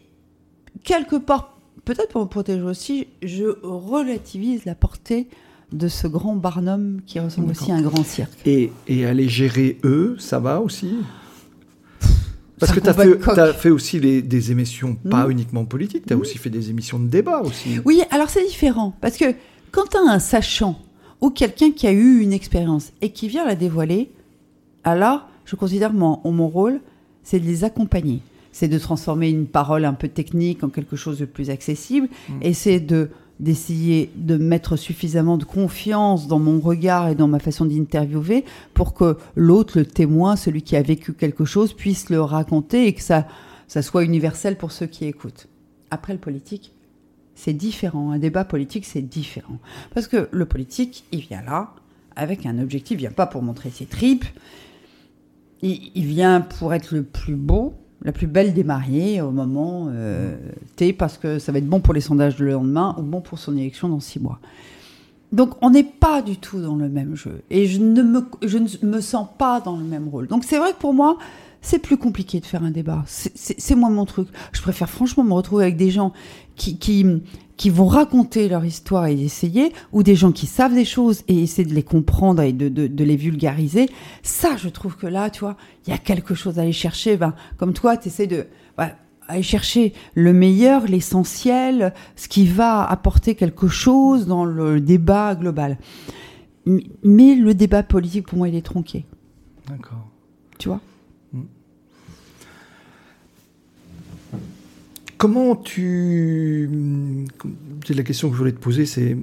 [0.84, 5.28] quelque part, peut-être pour me protéger aussi, je relativise la portée
[5.74, 8.40] de ce grand Barnum qui ressemble aussi à un grand cirque.
[8.46, 10.96] Et, et aller gérer eux, ça va aussi?
[12.60, 15.32] Parce que tu as, fait, as fait aussi des émissions pas hmm.
[15.32, 16.22] uniquement politiques, tu as hmm.
[16.22, 17.80] aussi fait des émissions de débat aussi.
[17.84, 18.94] Oui, alors c'est différent.
[19.02, 19.34] Parce que
[19.72, 20.80] quand tu as un sachant
[21.20, 24.12] ou quelqu'un qui a eu une expérience et qui vient la dévoiler,
[24.84, 26.80] alors je considère mon, mon rôle,
[27.24, 28.22] c'est de les accompagner.
[28.52, 32.08] C'est de transformer une parole un peu technique en quelque chose de plus accessible.
[32.30, 32.34] Hmm.
[32.44, 33.10] Et c'est de
[33.44, 38.94] d'essayer de mettre suffisamment de confiance dans mon regard et dans ma façon d'interviewer pour
[38.94, 43.02] que l'autre, le témoin, celui qui a vécu quelque chose, puisse le raconter et que
[43.02, 43.28] ça,
[43.68, 45.48] ça soit universel pour ceux qui écoutent.
[45.92, 46.74] Après le politique,
[47.36, 48.12] c'est différent.
[48.12, 49.60] Un débat politique, c'est différent.
[49.94, 51.76] Parce que le politique, il vient là
[52.16, 54.26] avec un objectif, il vient pas pour montrer ses tripes,
[55.62, 57.74] il vient pour être le plus beau,
[58.04, 60.36] la plus belle des mariées au moment euh,
[60.76, 63.40] T, parce que ça va être bon pour les sondages le lendemain ou bon pour
[63.40, 64.40] son élection dans six mois.
[65.32, 68.60] Donc on n'est pas du tout dans le même jeu et je ne, me, je
[68.60, 70.28] ne me sens pas dans le même rôle.
[70.28, 71.18] Donc c'est vrai que pour moi,
[71.64, 73.04] c'est plus compliqué de faire un débat.
[73.08, 74.28] C'est moi mon truc.
[74.52, 76.12] Je préfère franchement me retrouver avec des gens
[76.56, 77.06] qui, qui,
[77.58, 81.42] qui vont raconter leur histoire et essayer, ou des gens qui savent des choses et
[81.42, 83.90] essayer de les comprendre et de, de, de les vulgariser.
[84.24, 87.18] Ça, je trouve que là, tu vois, il y a quelque chose à aller chercher.
[87.18, 88.48] Ben, comme toi, tu essaies de...
[88.78, 88.92] Ben,
[89.28, 95.78] aller chercher le meilleur, l'essentiel, ce qui va apporter quelque chose dans le débat global.
[96.66, 99.06] Mais le débat politique, pour moi, il est tronqué.
[99.70, 100.08] D'accord.
[100.58, 100.82] Tu vois?
[105.24, 106.70] Comment tu...
[107.88, 109.16] C'est la question que je voulais te poser, c'est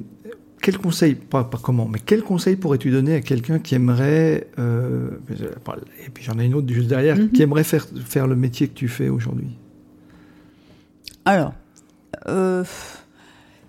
[0.62, 5.10] quel conseil, pas, pas, comment, mais quel conseil pourrais-tu donner à quelqu'un qui aimerait, euh,
[5.28, 7.32] et puis j'en ai une autre juste derrière, mm -hmm.
[7.32, 9.58] qui aimerait faire, faire le métier que tu fais aujourd'hui?
[11.26, 11.52] Alors,
[12.28, 12.64] euh,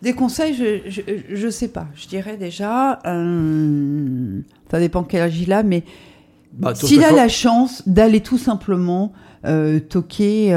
[0.01, 1.87] des conseils, je, ne sais pas.
[1.95, 4.39] Je dirais déjà, euh,
[4.71, 5.83] ça dépend quel âge il a, mais
[6.53, 9.11] bah, s'il a la chance d'aller tout simplement
[9.89, 10.53] toquer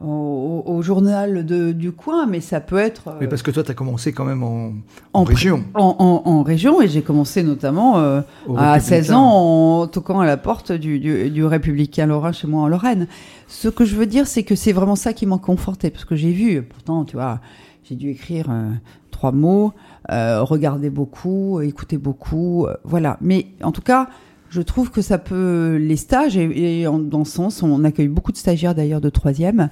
[0.00, 3.08] au, au, journal de, du coin, mais ça peut être.
[3.08, 4.66] Euh, mais parce que toi, tu as commencé quand même en,
[5.14, 5.64] en, en région.
[5.74, 8.20] En, en, région, et j'ai commencé notamment euh,
[8.56, 12.62] à 16 ans en toquant à la porte du, du, du Républicain Lorrain chez moi
[12.62, 13.06] en Lorraine.
[13.48, 16.14] Ce que je veux dire, c'est que c'est vraiment ça qui m'a conforté, parce que
[16.14, 17.40] j'ai vu, pourtant, tu vois
[17.88, 18.72] j'ai dû écrire euh,
[19.12, 19.72] trois mots,
[20.10, 23.16] euh, regarder beaucoup, écouter beaucoup, voilà.
[23.20, 24.08] Mais en tout cas,
[24.50, 28.08] je trouve que ça peut les stages et, et en, dans ce sens, on accueille
[28.08, 29.70] beaucoup de stagiaires d'ailleurs de troisième.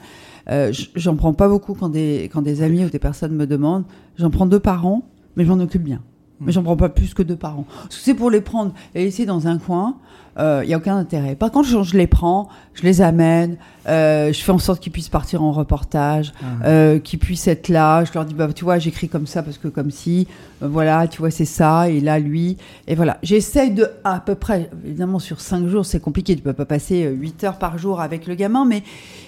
[0.51, 3.85] Euh, j'en prends pas beaucoup quand des quand des amis ou des personnes me demandent.
[4.19, 6.03] J'en prends deux par an, mais je m'en occupe bien.
[6.45, 7.67] Mais j'en prends pas plus que deux par an.
[7.91, 9.97] C'est pour les prendre et les laisser dans un coin
[10.37, 11.37] il euh, n'y a aucun intérêt.
[11.37, 15.09] Par contre, je, les prends, je les amène, euh, je fais en sorte qu'ils puissent
[15.09, 16.67] partir en reportage, ah.
[16.67, 18.05] euh, qu'ils puissent être là.
[18.05, 20.27] Je leur dis, bah, tu vois, j'écris comme ça parce que comme si,
[20.63, 22.57] euh, voilà, tu vois, c'est ça, et là, lui.
[22.89, 26.53] Et voilà, j'essaye de, à peu près, évidemment, sur cinq jours, c'est compliqué, tu peux
[26.53, 28.83] pas passer huit heures par jour avec le gamin, mais,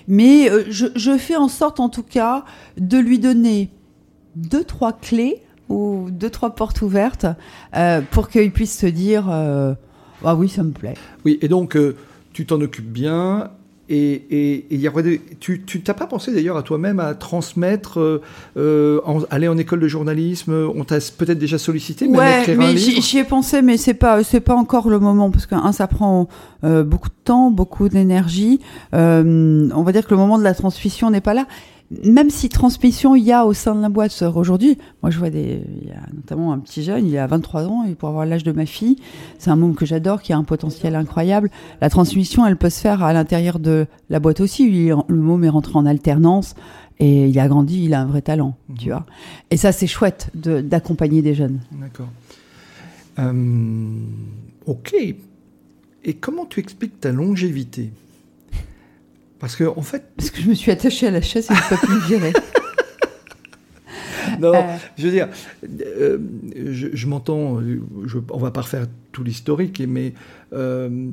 [0.08, 2.44] mais je, je fais en sorte, en tout cas,
[2.78, 3.70] de lui donner
[4.34, 7.26] deux, trois clés ou deux, trois portes ouvertes
[7.76, 9.74] euh, pour qu'il puisse se dire euh,
[10.24, 10.94] ah oui, ça me plaît.
[11.24, 11.96] Oui, et donc euh,
[12.32, 13.50] tu t'en occupes bien.
[13.88, 14.92] Et, et, et y a,
[15.38, 18.20] tu t'as pas pensé d'ailleurs à toi-même à transmettre,
[18.56, 23.18] en, aller en école de journalisme On t'a peut-être déjà sollicité, mais ouais, mais j'y
[23.18, 26.26] ai pensé, mais c'est pas c'est pas encore le moment parce que un, ça prend
[26.64, 28.58] beaucoup de temps, beaucoup d'énergie.
[28.92, 31.46] On va dire que le moment de la transmission n'est pas là
[32.04, 35.30] même si transmission il y a au sein de la boîte aujourd'hui, moi je vois
[35.30, 38.26] des, il y a notamment un petit jeune, il a 23 ans, et pour avoir
[38.26, 38.96] l'âge de ma fille,
[39.38, 41.50] c'est un môme que j'adore, qui a un potentiel incroyable.
[41.80, 44.68] La transmission, elle peut se faire à l'intérieur de la boîte aussi.
[44.68, 46.54] Le môme est rentré en alternance
[46.98, 48.74] et il a grandi, il a un vrai talent, mmh.
[48.74, 49.06] tu vois.
[49.50, 51.60] Et ça, c'est chouette d'accompagner des jeunes.
[51.72, 52.08] D'accord.
[53.18, 53.32] Euh,
[54.66, 54.94] ok.
[56.04, 57.90] Et comment tu expliques ta longévité?
[59.38, 60.04] Parce que, en fait.
[60.16, 62.00] Parce que je me suis attachée à la chaise et je ne peux plus me
[62.00, 62.32] virer.
[64.40, 64.76] non, euh...
[64.96, 65.28] je veux dire,
[65.80, 66.18] euh,
[66.70, 67.60] je, je m'entends,
[68.30, 70.14] on va pas refaire tout l'historique, mais
[70.52, 71.10] euh,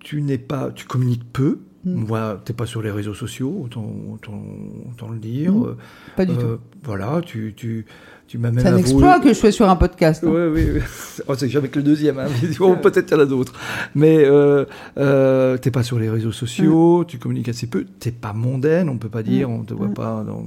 [0.00, 1.60] tu n'es pas, tu communiques peu.
[1.84, 2.04] Mm.
[2.04, 4.42] Voilà, t'es pas sur les réseaux sociaux, autant, autant,
[4.90, 5.52] autant le dire.
[5.52, 5.76] Mm.
[6.16, 6.58] Pas du tout.
[6.82, 7.86] Voilà, tu, tu,
[8.26, 10.24] tu m'as même C'est un exploit que je sois sur un podcast.
[10.24, 10.30] Hein.
[10.32, 10.70] Oui, oui.
[10.74, 10.80] oui.
[11.28, 12.18] Oh, c'est avec le deuxième.
[12.18, 12.26] Hein.
[12.60, 13.52] oh, Peut-être qu'il y en a d'autres.
[13.94, 14.64] Mais euh,
[14.98, 17.06] euh, t'es pas sur les réseaux sociaux, mmh.
[17.06, 17.84] tu communiques assez peu.
[17.98, 19.52] T'es pas mondaine, on peut pas dire, mmh.
[19.52, 20.42] on te voit pas dans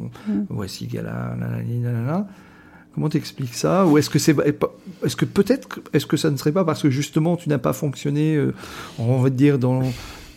[0.50, 2.28] voici gala, nanani, nanana.
[2.94, 3.86] Comment t'expliques ça?
[3.86, 4.36] Ou est-ce que c'est,
[5.06, 7.74] est-ce que peut-être, est-ce que ça ne serait pas parce que justement tu n'as pas
[7.74, 8.56] fonctionné, euh,
[8.98, 9.84] on va dire dans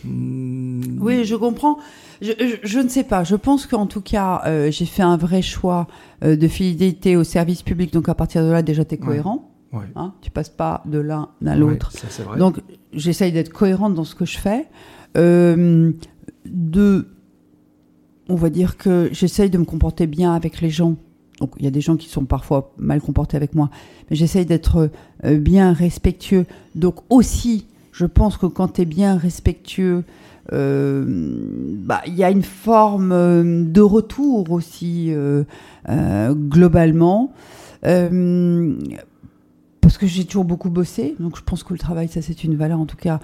[0.05, 1.77] oui, je comprends.
[2.21, 3.23] Je, je, je, ne sais pas.
[3.23, 5.87] Je pense qu'en tout cas, euh, j'ai fait un vrai choix
[6.23, 7.93] euh, de fidélité au service public.
[7.93, 9.51] Donc à partir de là, déjà, tu es cohérent.
[9.71, 9.79] Ouais.
[9.79, 9.85] Ouais.
[9.95, 11.91] Hein, tu passes pas de l'un à l'autre.
[12.29, 12.59] Ouais, donc
[12.93, 14.67] j'essaye d'être cohérente dans ce que je fais.
[15.17, 15.93] Euh,
[16.45, 17.07] de,
[18.27, 20.97] on va dire que j'essaye de me comporter bien avec les gens.
[21.39, 23.69] Donc il y a des gens qui sont parfois mal comportés avec moi,
[24.09, 24.91] mais j'essaye d'être
[25.23, 26.45] euh, bien respectueux.
[26.75, 27.67] Donc aussi
[28.01, 30.03] je pense que quand tu es bien respectueux,
[30.53, 35.43] euh, bah, il y a une forme euh, de retour aussi euh,
[35.87, 37.31] euh, globalement.
[39.81, 42.55] Parce que j'ai toujours beaucoup bossé, donc je pense que le travail, ça c'est une
[42.55, 43.19] valeur, en tout cas,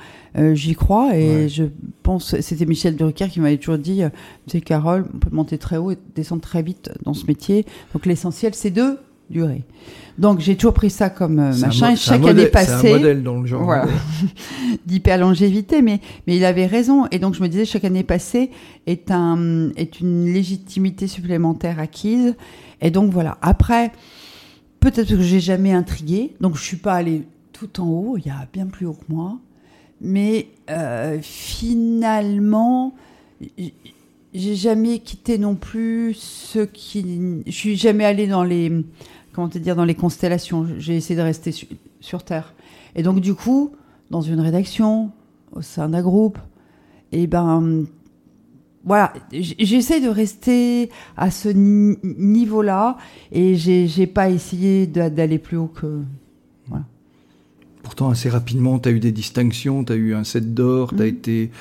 [0.54, 1.16] j'y crois.
[1.16, 1.50] Et ouais.
[1.50, 1.64] je
[2.04, 4.02] pense, c'était Michel Drucker qui m'avait toujours dit,
[4.48, 7.66] tu sais Carole, on peut monter très haut et descendre très vite dans ce métier.
[7.94, 8.98] Donc l'essentiel, c'est de
[9.30, 9.64] durer.
[10.18, 11.96] Donc j'ai toujours pris ça comme euh, machin.
[11.96, 13.64] chaque année modèle, passée, c'est un modèle dans le genre.
[13.64, 13.86] Voilà,
[14.86, 17.08] d'hyper longévité, mais mais il avait raison.
[17.12, 18.50] Et donc je me disais chaque année passée
[18.88, 22.36] est un est une légitimité supplémentaire acquise.
[22.82, 23.38] Et donc voilà.
[23.42, 23.92] Après,
[24.80, 27.24] peut-être que j'ai jamais intrigué, donc je suis pas allée
[27.54, 28.18] tout en haut.
[28.18, 29.38] Il y a bien plus haut que moi.
[30.02, 32.94] mais euh, finalement,
[34.34, 37.44] j'ai jamais quitté non plus ce qui.
[37.46, 38.72] Je suis jamais allée dans les.
[39.38, 40.66] Comment te dire Dans les constellations.
[40.80, 41.54] J'ai essayé de rester
[42.00, 42.56] sur Terre.
[42.96, 43.72] Et donc, du coup,
[44.10, 45.12] dans une rédaction,
[45.52, 46.40] au sein d'un groupe,
[47.12, 47.86] et eh ben.
[48.84, 52.98] Voilà, j'essaie de rester à ce niveau-là
[53.32, 56.02] et j'ai pas essayé d'aller plus haut que.
[56.68, 56.86] Voilà.
[57.84, 61.02] Pourtant, assez rapidement, tu as eu des distinctions, tu as eu un set d'or, tu
[61.04, 61.10] as mm.
[61.10, 61.52] été,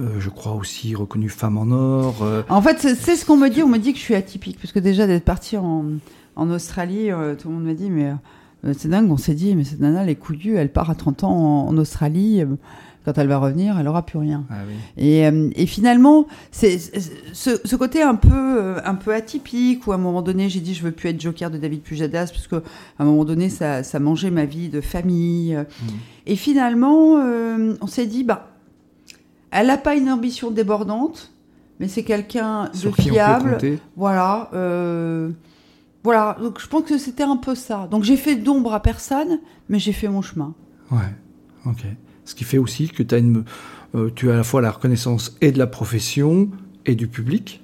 [0.00, 2.22] euh, je crois aussi, reconnue femme en or.
[2.22, 2.44] Euh.
[2.48, 4.72] En fait, c'est ce qu'on me dit, on me dit que je suis atypique, parce
[4.72, 5.84] que déjà d'être partie en,
[6.36, 8.12] en Australie, euh, tout le monde me dit, mais
[8.74, 11.24] c'est dingue, on s'est dit, mais cette nana, elle est couillue, elle part à 30
[11.24, 12.44] ans en Australie
[13.06, 14.44] quand elle va revenir, elle aura plus rien.
[14.50, 14.56] Ah
[14.96, 16.76] et, euh, et, finalement, c'est
[17.32, 20.58] ce, ce, côté un peu, euh, un peu atypique où à un moment donné, j'ai
[20.58, 22.62] dit je veux plus être Joker de David Pujadas parce que à
[22.98, 25.54] un moment donné, ça, ça mangeait ma vie de famille.
[25.54, 25.84] Mmh.
[26.26, 28.48] Et finalement, euh, on s'est dit bah,
[29.52, 31.32] elle n'a pas une ambition débordante,
[31.78, 33.58] mais c'est quelqu'un de fiable.
[33.96, 34.50] Voilà.
[36.06, 36.36] Voilà.
[36.40, 37.88] Donc je pense que c'était un peu ça.
[37.90, 40.54] Donc j'ai fait d'ombre à personne, mais j'ai fait mon chemin.
[40.92, 41.12] Ouais.
[41.66, 41.84] Ok.
[42.24, 43.42] Ce qui fait aussi que as une,
[43.96, 46.48] euh, tu as à la fois la reconnaissance et de la profession
[46.86, 47.60] et du public.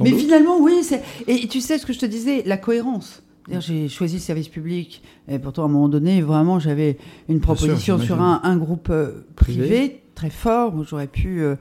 [0.00, 0.80] Mais finalement, oui.
[1.26, 3.24] Et tu sais ce que je te disais, la cohérence.
[3.58, 6.98] J'ai choisi le service public et pourtant à un moment donné, vraiment, j'avais
[7.28, 11.56] une proposition sur un, groupe euh, privé, très fort où j'aurais pu euh,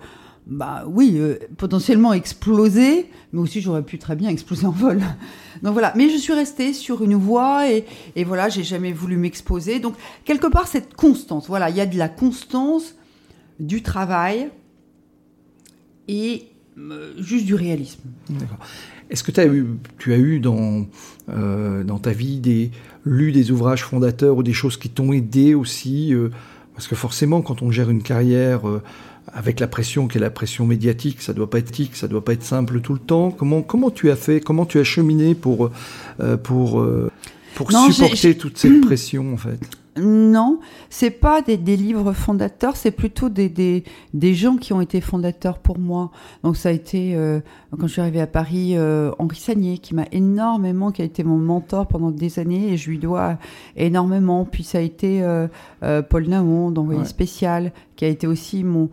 [0.48, 5.02] bah oui, euh, potentiellement exploser, mais aussi j'aurais pu très bien exploser en vol.
[5.64, 7.86] Donc voilà, mais je suis restée sur une voie et,
[8.16, 9.80] et voilà, j'ai jamais voulu m'exposer.
[9.80, 12.96] Donc quelque part cette constance, voilà, il y a de la constance,
[13.60, 14.50] du travail
[16.08, 18.02] et euh, juste du réalisme.
[19.10, 19.66] Est-ce que as eu,
[19.98, 20.86] tu as eu dans,
[21.30, 22.72] euh, dans ta vie des,
[23.06, 26.14] lu des ouvrages fondateurs ou des choses qui t'ont aidé aussi
[26.76, 28.62] Parce que forcément, quand on gère une carrière
[29.34, 32.24] avec la pression qui est la pression médiatique, ça doit pas être tic, ça doit
[32.24, 33.32] pas être simple tout le temps.
[33.32, 35.72] Comment comment tu as fait, comment tu as cheminé pour
[36.20, 37.12] euh, pour euh,
[37.56, 39.60] pour supporter toute cette pression en fait?
[39.98, 44.82] Non, c'est pas des, des, livres fondateurs, c'est plutôt des, des, des, gens qui ont
[44.82, 46.12] été fondateurs pour moi.
[46.44, 47.40] Donc ça a été euh,
[47.72, 51.38] quand je suis arrivée à Paris, Henri Sagnier qui m'a énormément, qui a été mon
[51.38, 53.38] mentor pendant des années et je lui dois
[53.78, 54.44] énormément.
[54.44, 55.24] Puis ça a été
[56.10, 58.90] Paul Naon, d'envoyé spécial, qui a été aussi mon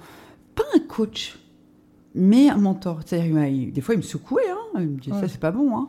[0.55, 1.39] pas un coach,
[2.15, 3.01] mais un mentor.
[3.05, 5.77] C'est-à-dire, des fois, il me secouait, hein, il me disait, ça, c'est pas bon.
[5.77, 5.89] Hein.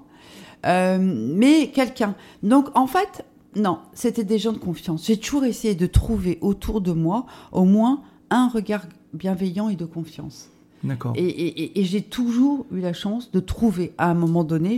[0.66, 2.16] Euh, mais quelqu'un.
[2.42, 5.06] Donc, en fait, non, c'était des gens de confiance.
[5.06, 9.86] J'ai toujours essayé de trouver autour de moi au moins un regard bienveillant et de
[9.86, 10.50] confiance.
[10.84, 11.14] D'accord.
[11.16, 14.78] Et, j'ai toujours eu la chance de trouver à un moment donné,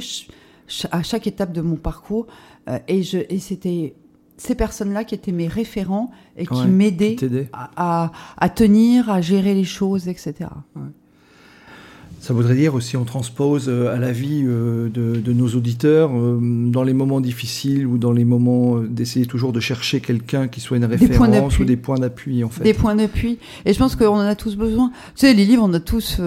[0.92, 2.28] à chaque étape de mon parcours,
[2.70, 3.00] euh, et,
[3.30, 3.96] et c'était
[4.38, 7.16] ces personnes-là qui étaient mes référents et qui m'aidaient
[7.54, 10.50] à, à, tenir, à gérer les choses, etc.
[12.26, 16.40] Ça voudrait dire aussi, on transpose euh, à la vie euh, de, nos auditeurs, euh,
[16.42, 20.78] dans les moments difficiles ou dans les moments d'essayer toujours de chercher quelqu'un qui soit
[20.78, 22.64] une référence ou des points d'appui, en fait.
[22.64, 23.38] Des points d'appui.
[23.66, 24.90] Et je pense qu'on en a tous besoin.
[25.14, 26.20] Tu sais, les livres, on a tous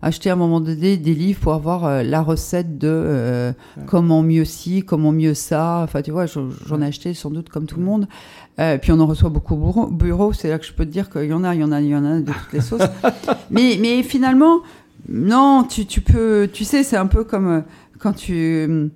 [0.00, 3.52] acheté à un moment donné des livres pour avoir la recette de
[3.86, 5.82] comment mieux ci, comment mieux ça.
[5.84, 8.08] Enfin, tu vois, j'en ai acheté sans doute comme tout le monde.
[8.56, 11.26] puis on en reçoit beaucoup au bureau, c'est là que je peux te dire qu'il
[11.26, 12.88] y en a, il y en a, il y en a de toutes les sauces.
[13.50, 14.62] mais, mais finalement,
[15.08, 16.48] non, tu, tu peux.
[16.52, 17.60] Tu sais, c'est un peu comme euh,
[17.98, 18.90] quand tu.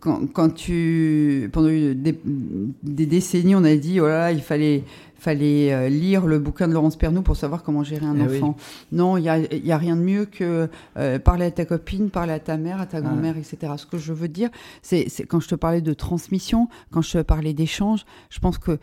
[0.00, 1.50] Quand, quand tu.
[1.52, 4.84] Pendant des, des, décennies, on a dit, oh là, il fallait
[5.18, 8.56] fallait euh, lire le bouquin de Laurence Pernou pour savoir comment gérer un eh enfant.
[8.90, 12.08] Non, il y a, y a, rien de mieux que euh, parler à ta copine,
[12.08, 13.74] parler à ta mère, à ta grand-mère, etc.
[13.76, 14.48] Ce que je veux dire,
[14.80, 18.78] c'est quand je te parlais de transmission, quand je te parlais d'échange, je pense que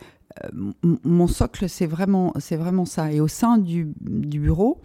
[1.02, 3.10] mon socle, c'est vraiment, vraiment ça.
[3.10, 4.80] Et au sein du, du bureau,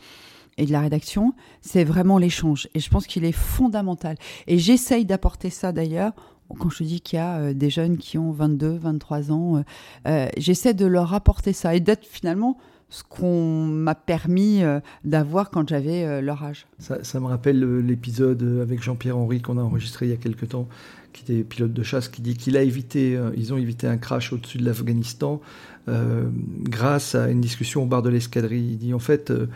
[0.57, 2.67] et de la rédaction, c'est vraiment l'échange.
[2.73, 4.17] Et je pense qu'il est fondamental.
[4.47, 6.13] Et j'essaye d'apporter ça d'ailleurs.
[6.59, 9.61] Quand je dis qu'il y a euh, des jeunes qui ont 22, 23 ans, euh,
[10.07, 12.57] euh, j'essaie de leur apporter ça et d'être finalement
[12.89, 14.61] ce qu'on m'a permis
[15.03, 16.67] d'avoir quand j'avais leur âge.
[16.77, 20.45] Ça, ça me rappelle l'épisode avec Jean-Pierre Henry qu'on a enregistré il y a quelque
[20.45, 20.67] temps,
[21.13, 24.33] qui était pilote de chasse, qui dit qu'il a évité, ils ont évité un crash
[24.33, 25.41] au-dessus de l'Afghanistan
[25.89, 26.23] euh,
[26.61, 28.69] grâce à une discussion au bar de l'escadrille.
[28.71, 29.47] Il dit en fait, euh,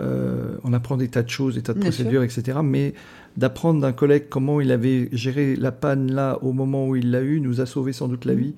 [0.00, 2.60] euh, on apprend des tas de choses, des tas de procédures, etc.
[2.64, 2.94] Mais
[3.36, 7.20] d'apprendre d'un collègue comment il avait géré la panne là au moment où il l'a
[7.20, 8.38] eu nous a sauvé sans doute la mm.
[8.38, 8.54] vie.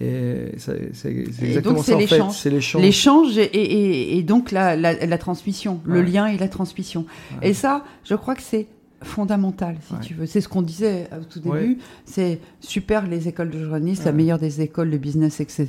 [0.00, 1.10] Et c'est
[1.42, 2.22] exactement ça en fait.
[2.32, 2.80] C'est l'échange.
[2.80, 7.04] L'échange et, et, donc la, la, la transmission, le lien et la transmission.
[7.42, 8.66] Et ça, je crois que c'est
[9.02, 10.00] fondamentale, si Ouais.
[10.00, 10.26] tu veux.
[10.26, 11.50] C'est ce qu'on disait au tout début.
[11.54, 11.76] Ouais.
[12.04, 15.68] C'est super les écoles de journalisme, la meilleure des écoles de business, etc.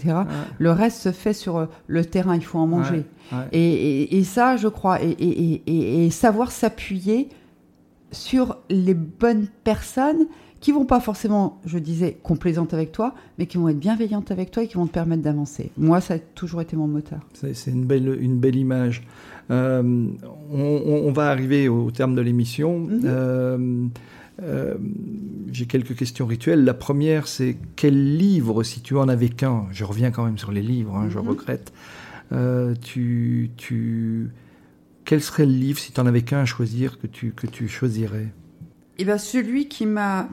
[0.59, 3.03] Le reste se fait sur euh, le terrain, il faut en manger.
[3.53, 7.29] Et, et- et ça, je crois, et, et- savoir s'appuyer
[8.11, 10.27] sur les bonnes personnes
[10.59, 14.51] qui vont pas forcément, je disais, complaisantes avec toi, mais qui vont être bienveillantes avec
[14.51, 15.71] toi et qui vont te permettre d'avancer.
[15.77, 17.21] Moi, ça a toujours été mon moteur.
[17.33, 19.01] C'est c'est une belle, une belle image.
[19.49, 20.07] Euh,
[20.53, 22.79] on, va arriver au terme de l'émission.
[22.79, 23.01] Mhm.
[23.05, 23.87] Euh,
[24.43, 24.75] euh,
[25.51, 26.63] J'ai quelques questions rituelles.
[26.63, 30.51] La première, c'est quel livre, si tu en avais qu'un, je reviens quand même sur
[30.51, 31.27] les livres, hein, je Mhm.
[31.27, 31.73] regrette,
[32.31, 34.29] euh, tu, tu,
[35.03, 37.67] quel serait le livre, si tu en avais qu'un à choisir, que tu, que tu
[37.67, 38.27] choisirais?
[39.01, 40.29] Eh ben, celui qui m'a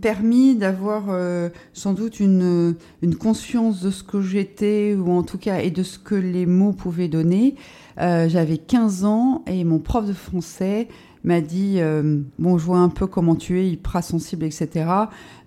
[0.00, 2.76] permis d'avoir euh, sans doute une,
[3.18, 6.72] conscience de ce que j'étais, ou en tout cas, et de ce que les mots
[6.72, 7.56] pouvaient donner.
[8.00, 10.86] Euh, J'avais 15 ans et mon prof de français
[11.24, 14.86] m'a dit euh, Bon, je vois un peu comment tu es, hyper sensible, etc.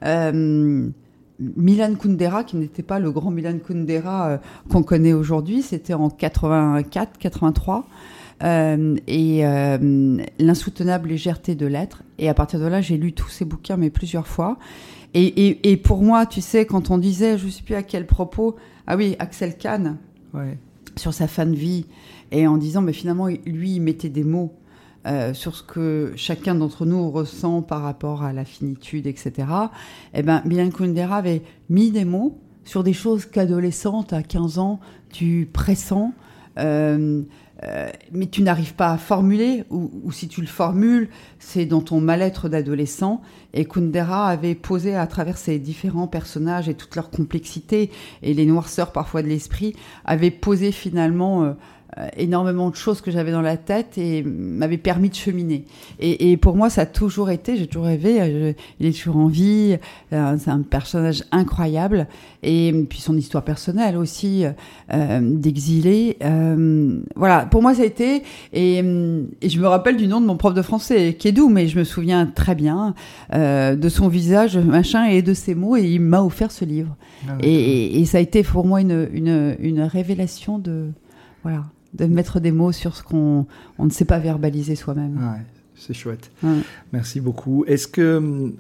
[0.04, 0.90] Euh,
[1.40, 7.18] Milan Kundera, qui n'était pas le grand Milan Kundera qu'on connaît aujourd'hui, c'était en 84,
[7.18, 7.88] 83.
[8.44, 12.04] Euh, et euh, l'insoutenable légèreté de l'être.
[12.18, 14.58] Et à partir de là, j'ai lu tous ces bouquins, mais plusieurs fois.
[15.14, 17.84] Et, et, et pour moi, tu sais, quand on disait, je ne sais plus à
[17.84, 18.56] quel propos,
[18.88, 19.98] ah oui, Axel Kahn,
[20.34, 20.58] ouais.
[20.96, 21.86] sur sa fin de vie,
[22.32, 24.54] et en disant, mais finalement, lui, il mettait des mots
[25.08, 29.48] euh, sur ce que chacun d'entre nous ressent par rapport à la finitude, etc.
[30.14, 34.80] Eh ben, Milan Kundera avait mis des mots sur des choses qu'adolescente, à 15 ans,
[35.12, 36.14] tu pressens.
[36.60, 37.24] Euh,
[37.64, 41.10] euh, mais tu n'arrives pas à formuler, ou, ou, si tu le formules,
[41.40, 43.22] c'est dans ton mal-être d'adolescent.
[43.54, 47.92] Et Kundera avait posé à travers ses différents personnages et toute leur complexité
[48.24, 51.54] et les noirceurs parfois de l'esprit, avait posé finalement euh,
[52.18, 55.66] énormément de choses que j'avais dans la tête et m'avait permis de cheminer.
[56.00, 59.18] Et, et, pour moi, ça a toujours été, j'ai toujours rêvé, je, il est toujours
[59.18, 59.78] en vie,
[60.14, 62.08] euh, c'est un personnage incroyable,
[62.44, 64.46] et puis son histoire personnelle aussi,
[64.94, 66.18] euh, d'exilé.
[66.24, 68.24] euh, voilà, pour moi, ça a été,
[68.54, 71.78] et, et, je me rappelle du nom de mon prof de français, Kédou, mais je
[71.78, 72.96] me souviens très bien
[73.34, 76.96] euh, de son visage, machin, et de ses mots, et il m'a offert ce livre.
[77.28, 80.90] Ah, et, et, ça a été pour moi une, une, une révélation de...
[81.44, 81.64] Voilà,
[81.94, 83.46] de mettre des mots sur ce qu'on
[83.78, 85.18] on ne sait pas verbaliser soi-même.
[85.18, 85.42] Ouais,
[85.76, 86.32] c'est chouette.
[86.44, 86.60] Ouais.
[86.94, 87.66] Merci beaucoup.
[87.68, 88.54] Est-ce que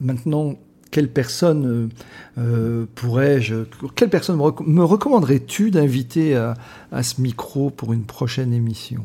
[0.00, 0.54] maintenant,
[0.90, 1.90] quelle personne
[2.38, 3.64] euh, pourrais-je,
[3.94, 6.54] quelle personne me, rec me recommanderais-tu d'inviter à,
[6.92, 9.04] à, ce micro pour une prochaine émission?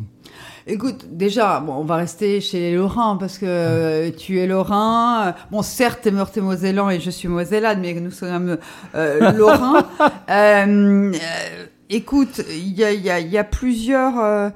[0.68, 5.34] Écoute, déjà, bon, on va rester chez les Lorrains parce que euh, tu es Lorrain.
[5.50, 8.58] Bon, certes, t'es Meurthe-et-Mosellan et je suis Mosellane, mais nous sommes
[8.96, 9.86] euh, Lorrains.
[11.92, 14.50] euh, écoute, il y a, y, a, y a, plusieurs, euh,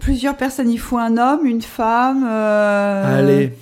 [0.00, 0.70] plusieurs personnes.
[0.70, 2.24] Il faut un homme, une femme.
[2.28, 3.52] euh, Allez,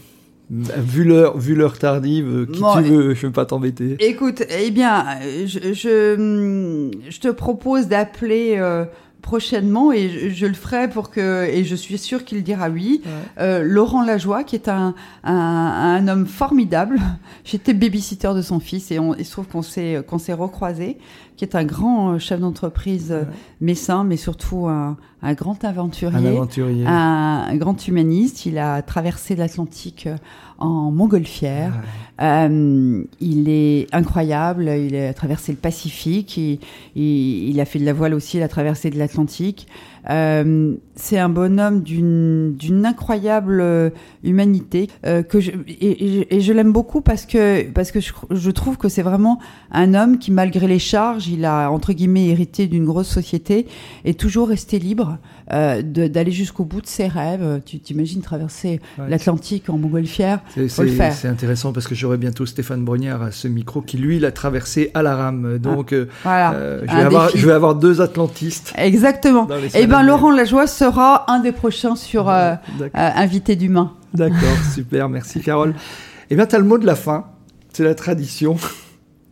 [0.51, 3.97] vu l'heure, vu l'heure tardive, qui bon, tu veux, je ne veux pas t'embêter.
[4.01, 5.05] Écoute, eh bien,
[5.47, 8.85] je, je, je te propose d'appeler euh,
[9.21, 13.03] prochainement et je, je, le ferai pour que et je suis sûre qu'il dira oui.
[13.05, 13.11] Ouais.
[13.41, 16.99] Euh, Laurent Lajoie, qui est un, un, un homme formidable.
[17.45, 20.97] J'étais babysitter de son fils et on, il se trouve qu'on s'est qu'on s'est recroisés
[21.39, 23.25] qui est un grand chef d'entreprise ouais.
[23.61, 26.85] messin, mais surtout un, un, grand aventurier, un, aventurier.
[26.85, 28.45] Un, un, grand humaniste.
[28.45, 30.09] Il a traversé l'Atlantique
[30.59, 31.73] en montgolfière.
[32.19, 32.25] Ouais.
[32.27, 34.69] Euh, il est incroyable.
[34.69, 36.37] Il a traversé le Pacifique.
[36.37, 36.59] Il,
[36.97, 38.39] il, il a fait de la voile aussi.
[38.39, 39.69] Il a traversé de l'Atlantique.
[40.11, 43.91] Euh, c'est un bonhomme d'une incroyable euh,
[44.23, 48.79] humanité euh, que je, et, je l'aime beaucoup parce que parce que je, je trouve
[48.79, 49.39] que c'est vraiment
[49.71, 53.67] un homme qui malgré les charges il a entre guillemets hérité d'une grosse société
[54.05, 55.19] et toujours resté libre
[55.53, 59.09] euh, d'aller jusqu'au bout de ses rêves tu t'imagines traverser ouais.
[59.09, 60.41] l'Atlantique en montgolfière?
[60.69, 64.91] C'est intéressant parce que j'aurai bientôt Stéphane Brognard à ce micro qui lui l'a traversé
[64.95, 66.53] à la rame donc ah, voilà.
[66.53, 71.31] Euh, je, vais avoir, je, vais avoir, deux atlantistes exactement et ben Laurent Lajoie sera
[71.31, 73.95] un des prochains sur euh, euh, Invité d'humain.
[74.15, 74.39] D'accord,
[74.75, 75.75] super, merci Carole.
[76.31, 77.27] Eh bien, tu as le mot de la fin,
[77.73, 78.57] c'est la tradition.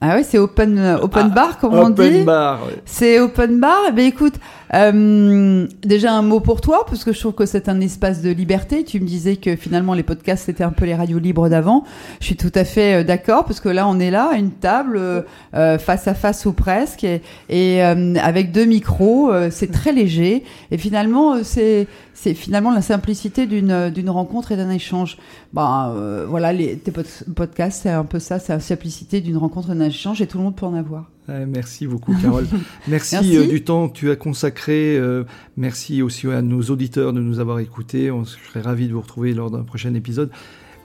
[0.01, 2.03] Ah oui, c'est open, open bar, comme on dit.
[2.03, 2.75] Open bar, oui.
[2.85, 3.79] C'est open bar.
[3.89, 4.35] Eh bien, écoute,
[4.75, 8.31] euh, déjà un mot pour toi, parce que je trouve que c'est un espace de
[8.31, 8.85] liberté.
[8.85, 11.85] Tu me disais que finalement les podcasts c'était un peu les radios libres d'avant.
[12.21, 15.25] Je suis tout à fait d'accord, parce que là on est là à une table
[15.55, 20.45] euh, face à face ou presque, et, et euh, avec deux micros, c'est très léger.
[20.71, 25.19] Et finalement, c'est c'est finalement la simplicité d'une d'une rencontre et d'un échange.
[25.53, 25.95] Ben
[26.29, 29.75] voilà, les, tes pod podcasts c'est un peu ça, c'est la simplicité d'une rencontre et
[29.75, 31.11] d'un échange et tout le monde peut en avoir.
[31.29, 32.47] merci beaucoup, Carole.
[32.89, 34.97] merci, euh, du temps que tu as consacré.
[34.97, 35.25] Euh,
[35.57, 38.11] merci aussi à nos auditeurs de nous avoir écoutés.
[38.11, 40.31] On serait ravis de vous retrouver lors d'un prochain épisode.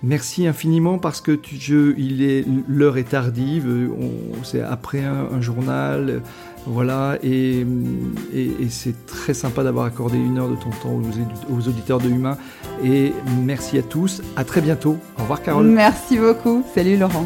[0.03, 3.91] Merci infiniment parce que tu, je, il est l'heure est tardive.
[4.43, 6.21] C'est après un, journal.
[6.67, 7.65] Voilà, et,
[8.69, 12.37] c'est très sympa d'avoir accordé une heure de ton temps aux, aux, auditeurs de Humain.
[12.83, 14.97] Et merci à tous, à très bientôt.
[15.17, 15.65] Au revoir Carole.
[15.65, 17.25] Merci beaucoup, salut Laurent.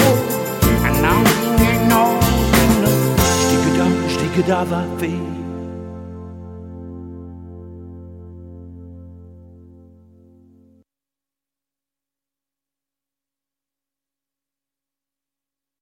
[4.33, 4.45] could
[4.97, 5.40] fee